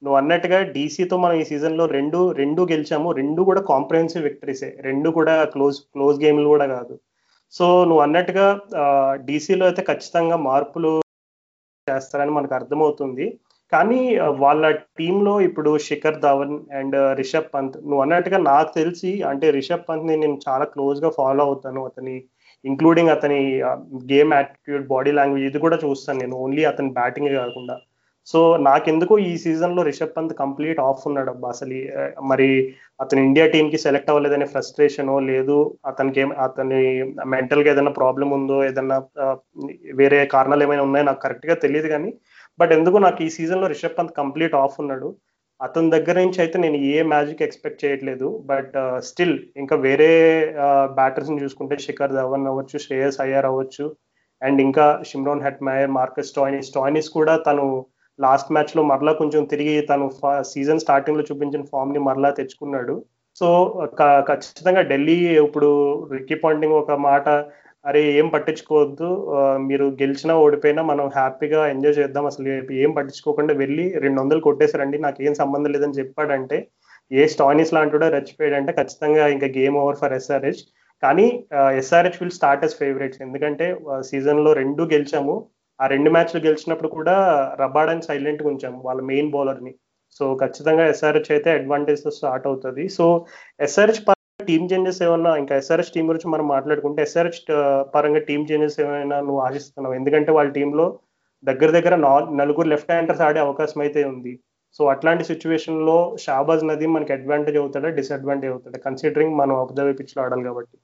[0.04, 3.10] నువ్వు అన్నట్టుగా డీసీతో మనం ఈ సీజన్లో రెండు రెండు గెలిచాము.
[3.22, 6.96] రెండు కూడా కాంప్రహెన్సివ్ విక్టరీసే రెండు కూడా క్లోజ్ క్లోజ్ గేమ్లు కూడా కాదు.
[7.54, 8.46] సో నువ్వు అన్నట్టుగా
[9.28, 10.92] డీసీలో అయితే ఖచ్చితంగా మార్పులు
[11.88, 13.26] చేస్తారని మనకు అర్థమవుతుంది.
[13.72, 14.02] కానీ
[14.44, 14.64] వాళ్ళ
[15.00, 20.38] టీంలో ఇప్పుడు శిఖర్ ధవన్ అండ్ రిషబ్ పంత్ నువ్వు అన్నట్టుగా నాకు తెలిసి అంటే రిషబ్ పంత్ని నేను
[20.48, 21.82] చాలా క్లోజ్గా ఫాలో అవుతాను.
[21.90, 22.16] అతని
[22.66, 23.40] ఇంక్లూడింగ్ అతని
[24.12, 26.36] గేమ్ యాటిట్యూడ్ బాడీ లాంగ్వేజ్ ఇది కూడా చూస్తాను నేను.
[26.46, 27.76] ఓన్లీ అతని బ్యాటింగ్ కాకుండా.
[28.28, 31.78] సో నాకెందుకు ఈ సీజన్లో రిషబ్ పంత్ కంప్లీట్ ఆఫ్ ఉన్నాడు అబ్బా అసలు.
[32.32, 32.48] మరి
[33.04, 35.58] అతను ఇండియా టీమ్కి సెలెక్ట్ అవ్వలేదనే ఫ్రస్ట్రేషన్ లేదు
[35.92, 36.82] అతనికి అతని
[37.34, 38.98] మెంటల్గా ఏదైనా ప్రాబ్లం ఉందో ఏదైనా
[40.02, 42.12] వేరే కారణాలు ఏమైనా ఉన్నాయో నాకు కరెక్ట్గా తెలియదు కానీ
[42.60, 45.10] బట్ ఎందుకు నాకు ఈ సీజన్లో రిషబ్ పంత్ కంప్లీట్ ఆఫ్ ఉన్నాడు.
[45.62, 50.10] అతని దగ్గర నుంచి అయితే నేను ఏ మ్యాజిక్ ఎక్స్పెక్ట్ చేయట్లేదు బట్ స్టిల్ ఇంకా వేరే
[51.00, 53.86] బ్యాటర్స్ని చూసుకుంటే శిఖర్ ధవన్ అవ్వచ్చు శ్రేయస్ అయ్యర్ అవ్వచ్చు
[54.42, 57.66] అండ్ ఇంకా Shimron Hetmyer Marcus Stoinis Stoinis కూడా తను
[58.20, 60.06] లాస్ట్ మ్యాచ్లో మరలా కొంచెం తిరిగి తను
[60.52, 62.96] సీజన్ స్టార్టింగ్లో చూపించిన ఫామ్ని మరలా తెచ్చుకున్నాడు.
[63.38, 63.48] సో
[64.30, 65.70] ఖచ్చితంగా ఢిల్లీ ఇప్పుడు
[66.14, 67.28] రిక్కీ పాయింటింగ్ ఒక మాట
[67.90, 69.10] అరే ఏం పట్టించుకోవద్దు.
[69.70, 72.48] మీరు గెలిచినా ఓడిపోయినా మనం హ్యాపీగా ఎంజాయ్ చేద్దాం అసలు.
[72.84, 74.98] ఏం పట్టించుకోకుండా వెళ్ళి రెండు వందలు కొట్టేశారండి.
[75.06, 76.60] నాకు ఏం సంబంధం లేదని చెప్పాడంటే
[77.12, 80.64] ఏ స్టాయినిస్ లాంటి రెచ్చిపోయాడంటే ఖచ్చితంగా ఇంకా గేమ్ ఓవర్ ఫర్ ఎస్ఆర్హెచ్.
[81.04, 81.28] కానీ
[81.82, 83.66] SRH will start as favourites ఎందుకంటే
[84.10, 85.36] సీజన్లో రెండు గెలిచాము.
[85.80, 87.16] ఆ రెండు మ్యాచ్లు గెలిచినప్పుడు కూడా
[87.64, 89.74] రబాడని సైలెంట్గా ఉంచాము వాళ్ళ మెయిన్ బౌలర్ని
[90.20, 92.84] సో ఖచ్చితంగా ఎస్ఆర్హెచ్ అయితే అడ్వాంటేజ్తో స్టార్ట్ అవుతుంది.
[92.98, 93.06] సో
[93.68, 94.02] ఎస్ఆర్హెచ్
[94.48, 95.32] టీమ్ చేంజెస్ ఏమన్నా?
[95.36, 97.42] ఇంకా ఎస్ఆర్హెచ్ టీం గురించి మనం మాట్లాడుకుంటే ఎస్ఆర్హెచ్
[97.96, 99.96] పరంగా టీమ్ చేంజెస్ ఏమైనా నువ్వు ఆశిస్తున్నావు?
[99.96, 100.86] ఎందుకంటే వాళ్ళ టీంలో
[101.44, 101.96] దగ్గర దగ్గర
[102.42, 104.34] నలుగురు లెఫ్ట్ హ్యాండర్స్ ఆడే అవకాశం అయితే ఉంది.
[104.78, 107.90] సో అట్లాంటి సిచ్యువేషన్లో షాబాజ్ నదీ మనకి అడ్వాంటేజ్ అవుతాడా?
[107.90, 108.80] డిసడ్వాంటేజ్ అవుతాడా?
[108.80, 110.76] కన్సిడరింగ్ మనం అబుదాబి పిచ్లో ఆడాలి కాబట్టి.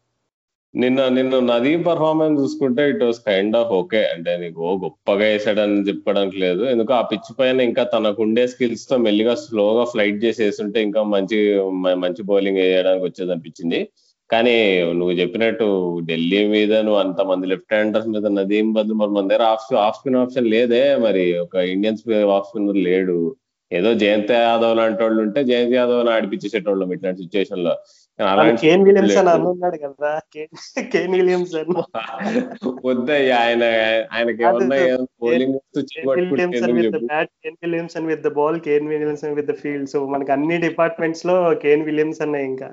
[0.74, 6.38] నిన్న నిన్న నదీం పర్ఫార్మెన్స్ చూసుకుంటే it was kind of okay అంటే నీకు గొప్పగా వేసాడని చెప్పడానికి
[6.40, 6.64] లేదు.
[6.64, 11.40] ఎందుకు ఆ పిచ్ పైన ఇంకా తనకు ఉండే స్కిల్స్తో మెల్లిగా స్లోగా ఫ్లైట్ చేసేస్తుంటే ఇంకా మంచి
[12.04, 13.82] మంచి బౌలింగ్ వేయడానికి వచ్చేది అనిపించింది
[14.30, 14.56] కానీ
[14.94, 15.66] నువ్వు చెప్పినట్టు
[16.06, 19.98] ఢిల్లీ మీద నువ్వు అంత మంది లెఫ్ట్ హ్యాండర్స్ మీద నదీం బదులు మరి మన దగ్గర ఆఫ్ ఆఫ్
[20.00, 20.96] స్పిన్ ఆప్షన్ లేదే.
[20.98, 22.00] మరి ఒక ఇండియన్
[22.38, 23.18] ఆఫ్ స్పిన్నర్ లేడు.
[23.74, 27.84] ఏదో జయంత్ యాదవ్ లాంటి వాళ్ళు ఉంటే జయంత్ యాదవ్ ఆడిపించేసేటోళ్ళం ఇట్లాంటి సిచ్యువేషన్లో.
[32.86, 33.64] వద్దయ్యా ఆయన
[34.14, 34.44] ఆయనకి
[39.34, 39.90] విత్ ఫీల్డ్.
[39.90, 42.70] సో మనకి అన్ని డిపార్ట్మెంట్స్లో కేన్ విలియమ్సన్ ఇంకా.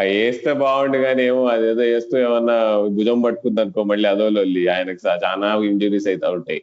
[0.00, 5.64] వేస్తే బాగుండు కానీ ఏమో అదేదో వేస్తూ ఏమన్నా భుజం పట్టుకుంది అనుకో మళ్ళీ అదో లొల్లి ఆయనకు చాలా
[5.64, 6.62] ఇంజురీస్ అయితే ఉంటాయి.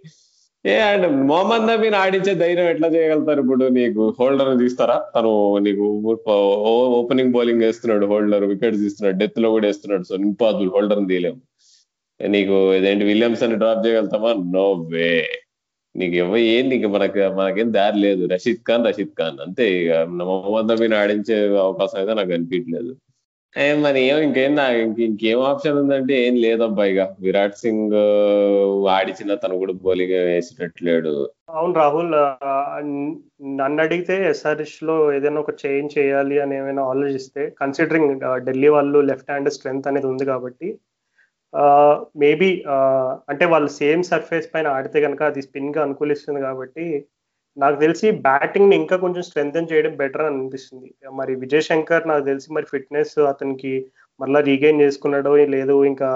[0.66, 4.04] ఏ అండ్ మొహమ్మద్ నబీని ఆడించే ధైర్యం ఎట్లా చేయగలుగుతారు ఇప్పుడు నీకు?
[4.20, 4.98] హోల్డర్ తీస్తారా?
[5.16, 5.32] తను
[5.68, 5.86] నీకు
[7.00, 10.06] ఓపెనింగ్ బౌలింగ్ వేస్తున్నాడు హోల్డర్ వికెట్స్ తీస్తున్నాడు డెత్లో కూడా వేస్తున్నాడు.
[10.10, 11.40] సో ఇంపాసిబుల్ హోల్డర్ తీయలేము
[12.20, 15.12] నీకు ఇదేంటి విలియమ్స్ అని డ్రాప్ చేయగలుగుతామా నో వే.
[15.96, 18.24] నీకు ఇవ్వ ఏం నీకు మనకి మనకేం దారి లేదు.
[18.34, 19.38] రషీద్ ఖాన్ రషీద్ ఖాన్.
[19.46, 22.92] అంతే ఇక మొహమ్మద్ నబీని ఆడించే అవకాశం అయితే నాకు అనిపించలేదు
[23.84, 24.66] మరి ఏం ఇంకేం నా
[25.04, 27.96] ఇంకేం ఆప్షన్ ఉందంటే ఏం లేదబ్బా ఇక విరాట్ సింగ్
[28.96, 31.14] ఆడిచిన తను కూడా బౌలింగ్ వేసేటట్లేడు.
[31.54, 32.14] అవును రాహుల్
[33.60, 38.14] నన్ను అడిగితే ఎస్ఆర్ఎస్లో ఏదైనా ఒక చేంజ్ చేయాలి అని ఏమైనా ఆలోచిస్తే కన్సిడరింగ్
[38.48, 40.70] ఢిల్లీ వాళ్ళు లెఫ్ట్ హ్యాండ్ స్ట్రెంగ్త్ అనేది ఉంది కాబట్టి
[42.24, 42.50] మేబీ
[43.32, 46.86] అంటే వాళ్ళు సేమ్ సర్ఫేస్ పైన ఆడితే కనుక అది స్పిన్గా అనుకూలిస్తుంది కాబట్టి
[47.58, 50.90] నాకు తెలిసి బ్యాటింగ్ని ఇంకా కొంచెం స్ట్రెంగ్ చేయడం బెటర్ అని అనిపిస్తుంది.
[51.20, 53.74] మరి విజయ్ శంకర్ నాకు తెలిసి మరి ఫిట్నెస్ అతనికి
[54.20, 56.10] మళ్ళీ రీగైన్ చేసుకున్నాడో లేదు ఇంకా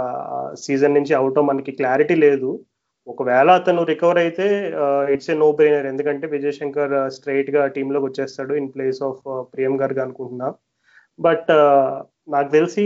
[0.65, 2.49] సీజన్ నుంచి అవుటో మనకి క్లారిటీ లేదు.
[3.07, 4.45] ఒకవేళ అతను రికవర్ అయితే
[5.13, 9.99] ఇట్స్ ఏ నో బ్రెయినర్ ఎందుకంటే విజయ్ శంకర్ స్ట్రైట్గా టీంలోకి వచ్చేస్తాడు ఇన్ ప్లేస్ ఆఫ్ ప్రియం గర్గ్
[10.05, 10.49] అనుకుంటున్నా.
[11.19, 11.49] బట్
[12.35, 12.85] నాకు తెలిసి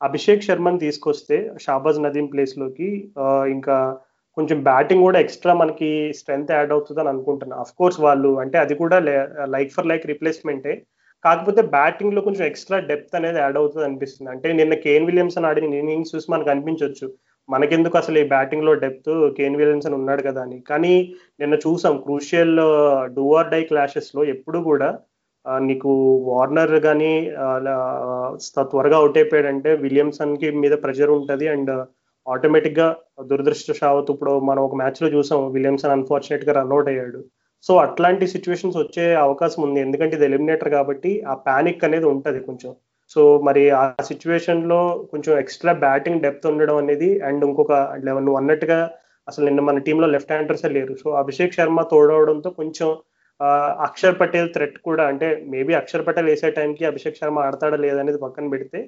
[0.00, 2.88] అభిషేక్ శర్మని తీసుకొస్తే షాబాజ్ నదీం ప్లేస్లోకి
[3.56, 3.76] ఇంకా
[4.36, 8.74] కొంచెం బ్యాటింగ్ కూడా ఎక్స్ట్రా మనకి స్ట్రెంగ్త్ యాడ్ అవుతుంది అని అనుకుంటున్నాను అఫ్ కోర్స్ వాళ్ళు అంటే అది
[8.82, 8.96] కూడా
[9.54, 10.74] లైక్ ఫర్ లైక్ రిప్లేస్మెంటే
[11.24, 14.30] కాకపోతే బ్యాటింగ్లో కొంచెం ఎక్స్ట్రా డెప్త్ అనేది యాడ్ అవుతుంది అనిపిస్తుంది.
[14.34, 17.06] అంటే నిన్న కేన్ విలియమ్సన్ ఆడిన ఇన్నింగ్స్ చూసి మనకు అనిపించవచ్చు
[17.48, 20.58] మనకెందుకు అసలు ఈ బ్యాటింగ్లో డెప్త్ కేన్ విలియమ్సన్ ఉన్నాడు కదా అని.
[20.70, 20.94] కానీ
[21.40, 22.56] నిన్న చూసాం క్రూషియల్
[23.16, 24.88] డూఆర్ డై క్లాషెస్లో ఎప్పుడు కూడా
[25.44, 25.90] uh, నీకు
[26.30, 27.12] వార్నర్ కానీ
[27.44, 31.48] uh, uh, త్వరగా అవుట్ అయిపోయాడంటే విలియమ్సన్కి మీద ప్రెషర్ ఉంటుంది.
[31.54, 31.72] అండ్
[32.26, 32.86] ఆటోమేటిక్గా
[33.30, 37.20] దురదృష్టశావత్ ఇప్పుడు మనం ఒక మ్యాచ్లో చూసాం విలియమ్సన్ అన్ఫార్చునేట్గా రన్అట్ అయ్యాడు.
[37.66, 39.78] సో అట్లాంటి సిచ్యువేషన్స్ వచ్చే అవకాశం ఉంది.
[39.86, 42.72] ఎందుకంటే ఇది ఎలిమినేటర్ కాబట్టి ఆ పానిక్ అనేది ఉంటది కొంచెం.
[43.12, 44.80] సో మరి ఆ సిచ్యువేషన్లో
[45.12, 47.72] కొంచెం ఎక్స్ట్రా బ్యాటింగ్ డెప్త్ ఉండడం అనేది అండ్ ఇంకొక
[48.06, 48.78] లెవెన్ నువ్వు అన్నట్టుగా
[49.28, 50.94] అసలు నిన్న మన టీంలో లెఫ్ట్ హ్యాండర్సే లేరు.
[51.02, 52.88] సో అభిషేక్ శర్మ తోడవడంతో కొంచెం
[53.86, 58.46] అక్షర్ పటేల్ థ్రెట్ కూడా అంటే మేబీ అక్షర్ పటేల్ వేసే టైంకి అభిషేక్ శర్మ ఆడతాడా లేదనేది పక్కన
[58.54, 58.80] పెడితే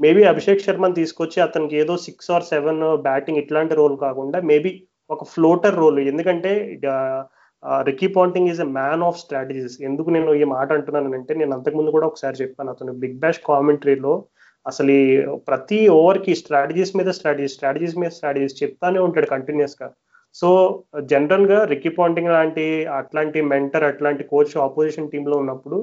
[0.00, 4.70] మేబీ అభిషేక్ శర్మని తీసుకొచ్చి అతనికి ఏదో సిక్స్ ఆర్ సెవెన్ బ్యాటింగ్ ఇట్లాంటి రోల్ కాకుండా మేబీ
[5.14, 5.98] ఒక ఫ్లోటర్ రోల్.
[6.12, 6.52] ఎందుకంటే
[7.88, 9.74] Ricky Ponting is a man of strategies.
[9.88, 14.14] ఎందుకు నేను ఈ మాట అంటున్నాను అంటే నేను అంతకుముందు కూడా ఒకసారి చెప్పాను అతను బిగ్ బ్యాష్ కామెంటరీలో
[14.66, 15.04] అసలు ఈ
[15.48, 19.88] ప్రతి ఓవర్కి స్ట్రాటజీస్ మీద స్ట్రాటజీస్ స్ట్రాటజీస్ మీద స్ట్రాటజీస్ చెప్తానే ఉంటాడు కంటిన్యూస్గా.
[20.40, 20.48] సో
[21.12, 22.64] జనరల్గా రికీ పాంటింగ్ లాంటి
[22.98, 25.78] అట్లాంటి మెంటర్ అట్లాంటి కోచ్ ఆపోజిషన్ టీంలో ఉన్నప్పుడు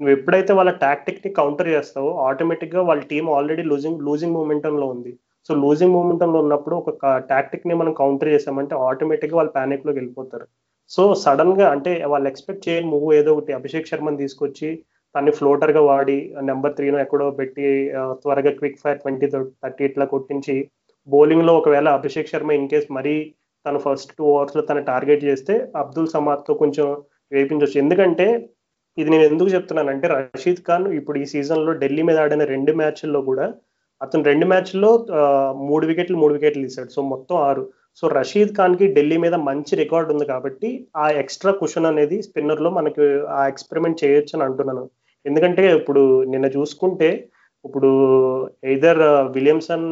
[0.00, 5.12] నువ్వు ఎప్పుడైతే వాళ్ళ టాక్టిక్ని కౌంటర్ చేస్తావో ఆటోమేటిక్గా వాళ్ళ team already losing losing momentum లో ఉంది.
[5.48, 6.90] సో లూజింగ్ మూమెంటం లో ఉన్నప్పుడు ఒక
[7.30, 10.46] టాక్టిక్ని మనం కౌంటర్ చేసామంటే ఆటోమేటిక్గా వాళ్ళు పానిక్లోకి వెళ్ళిపోతారు.
[10.90, 14.68] సో సడన్గా అంటే వాళ్ళు ఎక్స్పెక్ట్ చేయని మూవ్ ఏదో ఒకటి అభిషేక్ శర్మని తీసుకొచ్చి
[15.14, 16.16] తన్ని ఫ్లోటర్గా వాడి
[16.50, 17.66] నెంబర్ త్రీను ఎక్కడో పెట్టి
[18.22, 19.26] త్వరగా క్విక్ ఫైర్ ట్వంటీ
[19.62, 20.56] థర్టీ ఇట్లా కొట్టించి
[21.08, 23.14] బౌలింగ్లో ఒకవేళ అభిషేక్ శర్మ ఇన్ కేస్ మరీ
[23.66, 26.86] తను ఫస్ట్ టూ ఓవర్స్లో తన టార్గెట్ చేస్తే అబ్దుల్ సమాద్తో కొంచెం
[27.32, 28.26] వేపించవచ్చు ఎందుకంటే
[29.00, 33.46] ఇది నేను ఎందుకు చెప్తున్నానంటే రషీద్ ఖాన్ ఇప్పుడు ఈ సీజన్లో ఢిల్లీ మీద ఆడిన రెండు మ్యాచ్ల్లో కూడా
[34.00, 34.90] అతను రెండు మ్యాచ్ల్లో
[35.68, 36.90] మూడు వికెట్లు మూడు వికెట్లు తీశాడు.
[36.96, 37.62] సో మొత్తం ఆరు.
[38.00, 40.68] సో రషీద్ ఖాన్కి ఢిల్లీ మీద మంచి రికార్డ్ ఉంది కాబట్టి
[41.02, 43.04] ఆ ఎక్స్ట్రా కుషన్ అనేది స్పిన్నర్లో మనకి
[43.38, 44.84] ఆ ఎక్స్పెరిమెంట్ చేయొచ్చు అని అంటున్నాను.
[45.26, 46.02] ఎందుకంటే ఇప్పుడు
[46.32, 47.10] నిన్న చూసుకుంటే
[47.64, 47.90] ఇప్పుడు
[48.70, 49.02] ఎయిదర్
[49.36, 49.86] విలియమ్సన్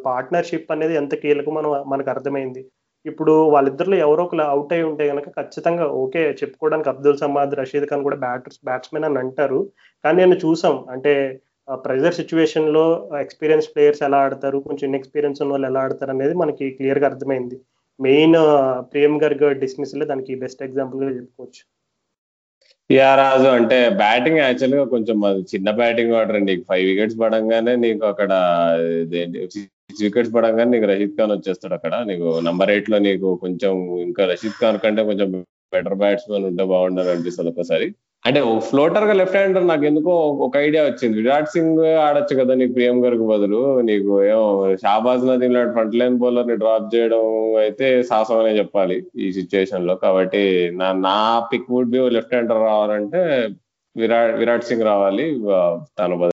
[0.00, 2.62] పార్ట్నర్షిప్ అనేది ఎంత కీలకం మనం మనకు అర్థమైంది.
[3.06, 8.02] ఇప్పుడు వాళ్ళిద్దరిలో ఎవరో ఒకరు అవుట్ అయి ఉంటే కనుక ఖచ్చితంగా ఓకే చెప్పుకోవడానికి అబ్దుల్ సమాద్ రషీద్ ఖాన్
[8.02, 9.70] కూడా బ్యాటర్స్ బ్యాట్స్మెన్ అని అంటారు.
[10.04, 10.84] కానీ నేను చూసాం.
[10.90, 11.40] అంటే
[11.84, 17.06] ప్రెజర్ సిచ్యువేషన్లో ఎక్స్పీరియన్స్ ప్లేయర్స్ ఎలా ఆడతారు కొంచెం ఇన్ఎక్స్పీరియన్స్ ఉన్న వాళ్ళు ఎలా ఆడతారు అనేది మనకి క్లియర్గా
[17.06, 17.60] అర్థమైంది.
[18.00, 18.34] మెయిన్
[18.92, 21.62] ప్రేమ్ గర్గ్ డిస్మిస్లే దానికి బెస్ట్ ఎగ్జాంపుల్గా చెప్పుకోవచ్చు.
[22.90, 23.48] యా రాజు.
[23.48, 28.32] అంటే బ్యాటింగ్ యాక్చువల్గా కొంచెం అది చిన్న బ్యాటింగ్ ఆర్డర్ నీకు ఫైవ్ వికెట్స్ పడంగానే నీకు అక్కడ
[29.96, 31.94] సిక్స్ వికెట్స్ పడగానే నీకు రషీద్ ఖాన్ వచ్చేస్తాడు అక్కడ.
[32.08, 33.72] నీకు నంబర్ ఎయిట్లో నీకు కొంచెం
[34.06, 35.28] ఇంకా రషీద్ ఖాన్ కంటే కొంచెం
[35.74, 37.86] బెటర్ బ్యాట్స్మెన్ ఉంటే బాగుండాలి అనిపిస్తుంది ఒకసారి
[38.24, 40.12] అంటే ఫ్లోటర్గా లెఫ్ట్ హ్యాండర్ నాకు ఎందుకో
[40.46, 41.16] ఒక ఐడియా వచ్చింది.
[41.20, 43.60] విరాట్ సింగ్ ఆడొచ్చు కదా నీకు ప్రియం గారికి బదులు.
[43.88, 44.46] నీకు ఏమో
[44.84, 47.24] షాబాజ్ నదీం లాంటి ఫ్రంట్ లైన్ బౌలర్ని డ్రాప్ చేయడం
[47.64, 49.96] అయితే సాహసం అనే చెప్పాలి ఈ సిచ్యువేషన్లో.
[50.06, 50.44] కాబట్టి
[50.80, 51.18] నా నా
[51.52, 53.22] pick would be left hander రావాలంటే
[53.96, 55.26] విరాట్ విరాట్ సింగ్ రావాలి.
[56.00, 56.35] తన బదులు.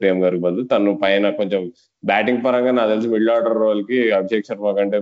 [0.00, 0.64] ప్రేమ్ గారికి బదులు.
[0.72, 1.62] తను పైన కొంచెం
[2.02, 4.98] బ్యాటింగ్ పరంగా నాకు తెలిసి మిడిల్ ఆర్డర్ రోల్కి అభిషేక్ శర్మ కంటే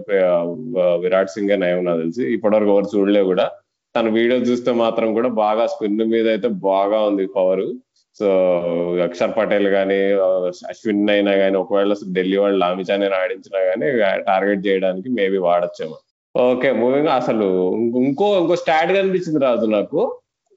[1.04, 2.24] విరాట్ సింగ్ నయం నాకు తెలిసి.
[2.36, 3.46] ఇప్పటివరకు ఎవరు చూడలే కూడా.
[3.94, 7.66] తన వీడియో చూస్తే మాత్రం కూడా బాగా స్పిన్ మీద అయితే బాగా ఉంది పవర్
[8.20, 8.26] సో
[9.04, 9.98] అక్షర్ పటేల్ కానీ
[10.70, 13.86] అశ్విన్ అయినా కానీ ఒకవేళ ఢిల్లీ వాళ్ళు లామిచాని ఆడించినా కానీ
[14.28, 15.96] టార్గెట్ చేయడానికి మేబీ వాడచ్చేమో.
[16.34, 17.48] ఓకే మూవింగ్ అసలు
[18.02, 20.00] ఇంకో ఇంకో స్టాట్ కనిపించింది రాజు నాకు.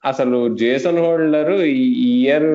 [0.05, 2.45] అసలు జేసన్ హోల్డర్ ఈ ఇయర్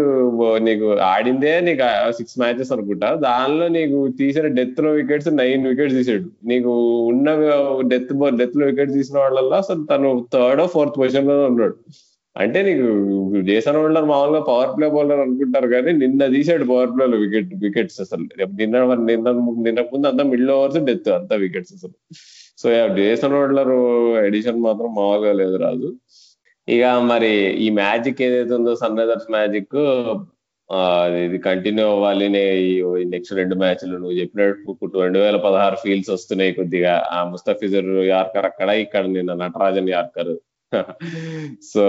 [0.65, 3.15] నీకు ఆడిందే నీకు సిక్స్ మ్యాచెస్ అనుకుంటా.
[3.15, 6.29] దానిలో నీకు తీసిన డెత్లో వికెట్స్ నైన్ వికెట్స్ తీసాడు.
[6.45, 6.71] నీకు
[7.11, 7.35] ఉన్న
[7.89, 11.77] డెత్ డెత్లో వికెట్స్ తీసిన వాళ్ళల్లో అసలు తను థర్డ్ ఫోర్త్ పొజిషన్లో ఉన్నాడు.
[12.37, 17.17] అంటే నీకు జేసన్ హోల్డర్ మామూలుగా పవర్ ప్లే బౌలర్ అనుకుంటారు కానీ నిన్న తీసాడు పవర్ ప్లే లో
[17.19, 18.25] వికెట్ వికెట్స్ అసలు.
[18.61, 19.31] నిన్న నిన్న
[19.67, 21.97] నిన్న ముందు అంతా మిడిల్ ఓవర్స్ డెత్ అంతా వికెట్స్ అసలు.
[22.59, 23.73] సో జేసన్ హోల్డర్
[24.25, 25.91] ఎడిషన్ మాత్రం మామూలుగా లేదు రాజు.
[26.69, 27.31] ఇక మరి
[27.65, 29.77] ఈ మ్యాజిక్ ఏదైతే ఉందో సన్ రైజర్స్ మ్యాజిక్
[31.25, 32.29] ఇది కంటిన్యూ అవ్వాలి
[33.05, 33.93] నెక్స్ట్ రెండు మ్యాచ్లు.
[33.93, 37.09] నువ్వు చెప్పినట్టు రెండు వేల పదహారు ఫీల్స్ వస్తున్నాయి కొద్దిగా.
[37.13, 40.37] ఆ ముస్తఫిజర్ యార్కర్ అక్కడ ఇక్కడ నిన్న నటరాజన్ యార్కర్.
[41.73, 41.85] సో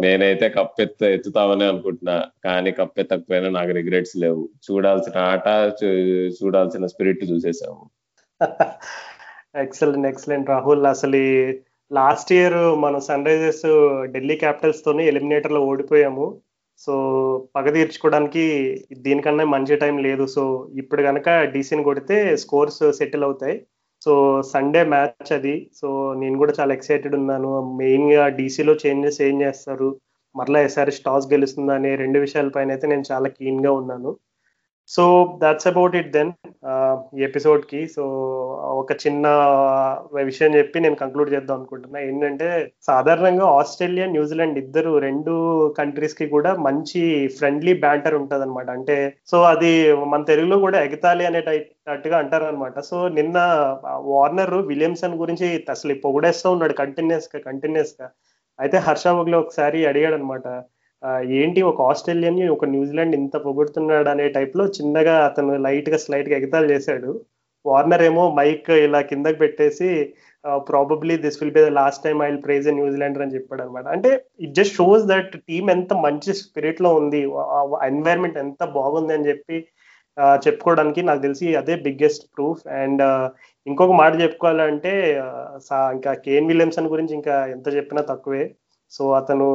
[0.00, 2.24] నేనైతే కప్పెత్త ఎత్తుతామని అనుకుంటున్నా.
[2.44, 4.48] కానీ కప్పెత్తకపోయినా నాకు రిగ్రెట్స్ లేవు.
[4.70, 5.48] చూడాల్సిన ఆట
[6.42, 7.90] చూడాల్సిన స్పిరిట్ చూసేసాము.
[9.56, 11.16] ఎక్సలెంట్ ఎక్సలెంట్ రాహుల్ అసలు
[11.90, 13.66] లాస్ట్ ఇయర్ మనం సన్ రైజర్స్
[14.14, 16.26] ఢిల్లీ క్యాపిటల్స్ తోని ఎలిమినేటర్లో ఓడిపోయాము.
[16.78, 16.94] సో
[17.56, 18.42] పగ తీర్చుకోవడానికి
[19.06, 20.26] దీనికన్నా మంచి టైం లేదు.
[20.26, 20.42] సో
[20.76, 23.56] ఇప్పుడు కనుక డీసీని కొడితే స్కోర్స్ సెటిల్ అవుతాయి.
[24.04, 25.70] సో సండే మ్యాచ్ అది.
[25.80, 27.76] సో నేను కూడా చాలా ఎక్సైటెడ్ ఉన్నాను.
[27.78, 29.88] మెయిన్గా డీసీలో చేంజెస్ ఏం చేస్తారు?
[30.36, 34.10] మరలా ఎస్ఆర్ఎస్ టాస్ గెలుస్తుందా అనే రెండు విషయాలపైన అయితే నేను చాలా క్లీన్గా ఉన్నాను.
[34.94, 36.30] So that's about it then
[37.18, 37.88] ఈ ఎపిసోడ్కి.
[37.88, 38.04] సో
[38.80, 39.26] ఒక చిన్న
[40.12, 42.00] విషయం చెప్పి నేను కంక్లూడ్ చేద్దాం అనుకుంటున్నా.
[42.00, 45.34] ఏంటంటే సాధారణంగా ఆస్ట్రేలియా న్యూజిలాండ్ ఇద్దరు రెండు
[45.78, 47.02] కంట్రీస్కి కూడా మంచి
[47.38, 48.96] ఫ్రెండ్లీ బ్యాంటర్ ఉంటది అనమాట అంటే
[49.30, 53.38] సో అది మన తెలుగులో కూడా ఎగతాలి అనేటట్టుగా అంటారు అనమాట సో నిన్న
[54.12, 58.08] వార్నర్ విలియమ్సన్ గురించి అసలు పొగిడేస్తూ ఉన్నాడు కంటిన్యూస్గా కంటిన్యూస్గా.
[58.60, 60.48] అయితే హర్ష ఒకసారి అడిగాడు అనమాట
[61.38, 67.10] ఏంటి ఒక ఆస్ట్రేలియన్ ఒక న్యూజిలాండ్ ఇంత పొగుడుతున్నాడు అనే టైప్లో చిన్నగా అతను లైట్గా స్లైట్గా ఎగతాలు చేశాడు.
[67.64, 69.88] వార్నర్ ఏమో మైక్ ఇలా కిందకి పెట్టేసి
[70.68, 74.10] probably this will be the last time I praise New Zealand అని చెప్పాడు అనమాట అంటే
[74.44, 77.20] it just shows that team ఎంత మంచి స్పిరిట్లో ఉంది
[77.90, 79.58] ఎన్వైరన్మెంట్ ఎంత బాగుంది అని చెప్పి
[80.46, 83.02] చెప్పుకోవడానికి నాకు తెలిసి అదే బిగ్గెస్ట్ ప్రూఫ్ అండ్
[83.66, 84.92] ఇంకొక మాట చెప్పుకోవాలంటే
[85.96, 88.44] ఇంకా కేన్ విలియమ్సన్ గురించి ఇంకా ఎంత చెప్పినా తక్కువే.
[88.90, 89.46] సో అతను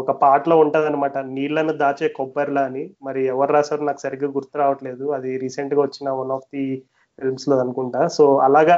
[0.00, 2.82] ఒక పాటలో ఉంటది అనమాట నీళ్ళను దాచే కొబ్బరిలా అని.
[3.02, 5.04] మరి ఎవరు రాశారో నాకు సరిగ్గా గుర్తు రావట్లేదు.
[5.16, 6.64] అది రీసెంట్గా వచ్చిన వన్ ఆఫ్ ది
[7.18, 8.02] ఫిల్మ్స్లో అనుకుంటా.
[8.08, 8.76] సో అలాగా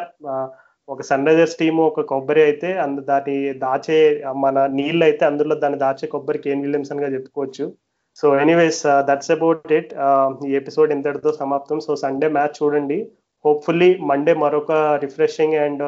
[0.89, 3.99] ఒక సన్ రైజర్స్ టీమ్ ఒక కొబ్బరి అయితే అందు దాన్ని దాచే
[4.45, 7.67] మన నీళ్ళు అయితే అందులో దాన్ని దాచే కొబ్బరి కేన్ విలియమ్సన్గా చెప్పుకోవచ్చు.
[8.19, 9.91] So anyways that's about it
[10.49, 11.81] ఈ ఎపిసోడ్ ఇంతటితో సమాప్తం.
[11.87, 12.99] సో సండే మ్యాచ్ చూడండి.
[13.45, 15.83] హోప్ఫుల్లీ మండే మరొక రిఫ్రెషింగ్ అండ్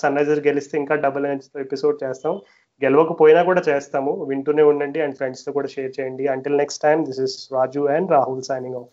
[0.00, 1.26] సన్ రైజర్స్ గెలిస్తే ఇంకా డబుల్
[1.66, 2.34] ఎపిసోడ్ చేస్తాం.
[2.84, 4.12] గెలవకపోయినా కూడా చేస్తాము.
[4.24, 6.26] వింటూనే ఉండండి అండ్ ఫ్రెండ్స్తో కూడా షేర్ చేయండి.
[6.26, 8.90] Until next time this is Raju and Rahul signing off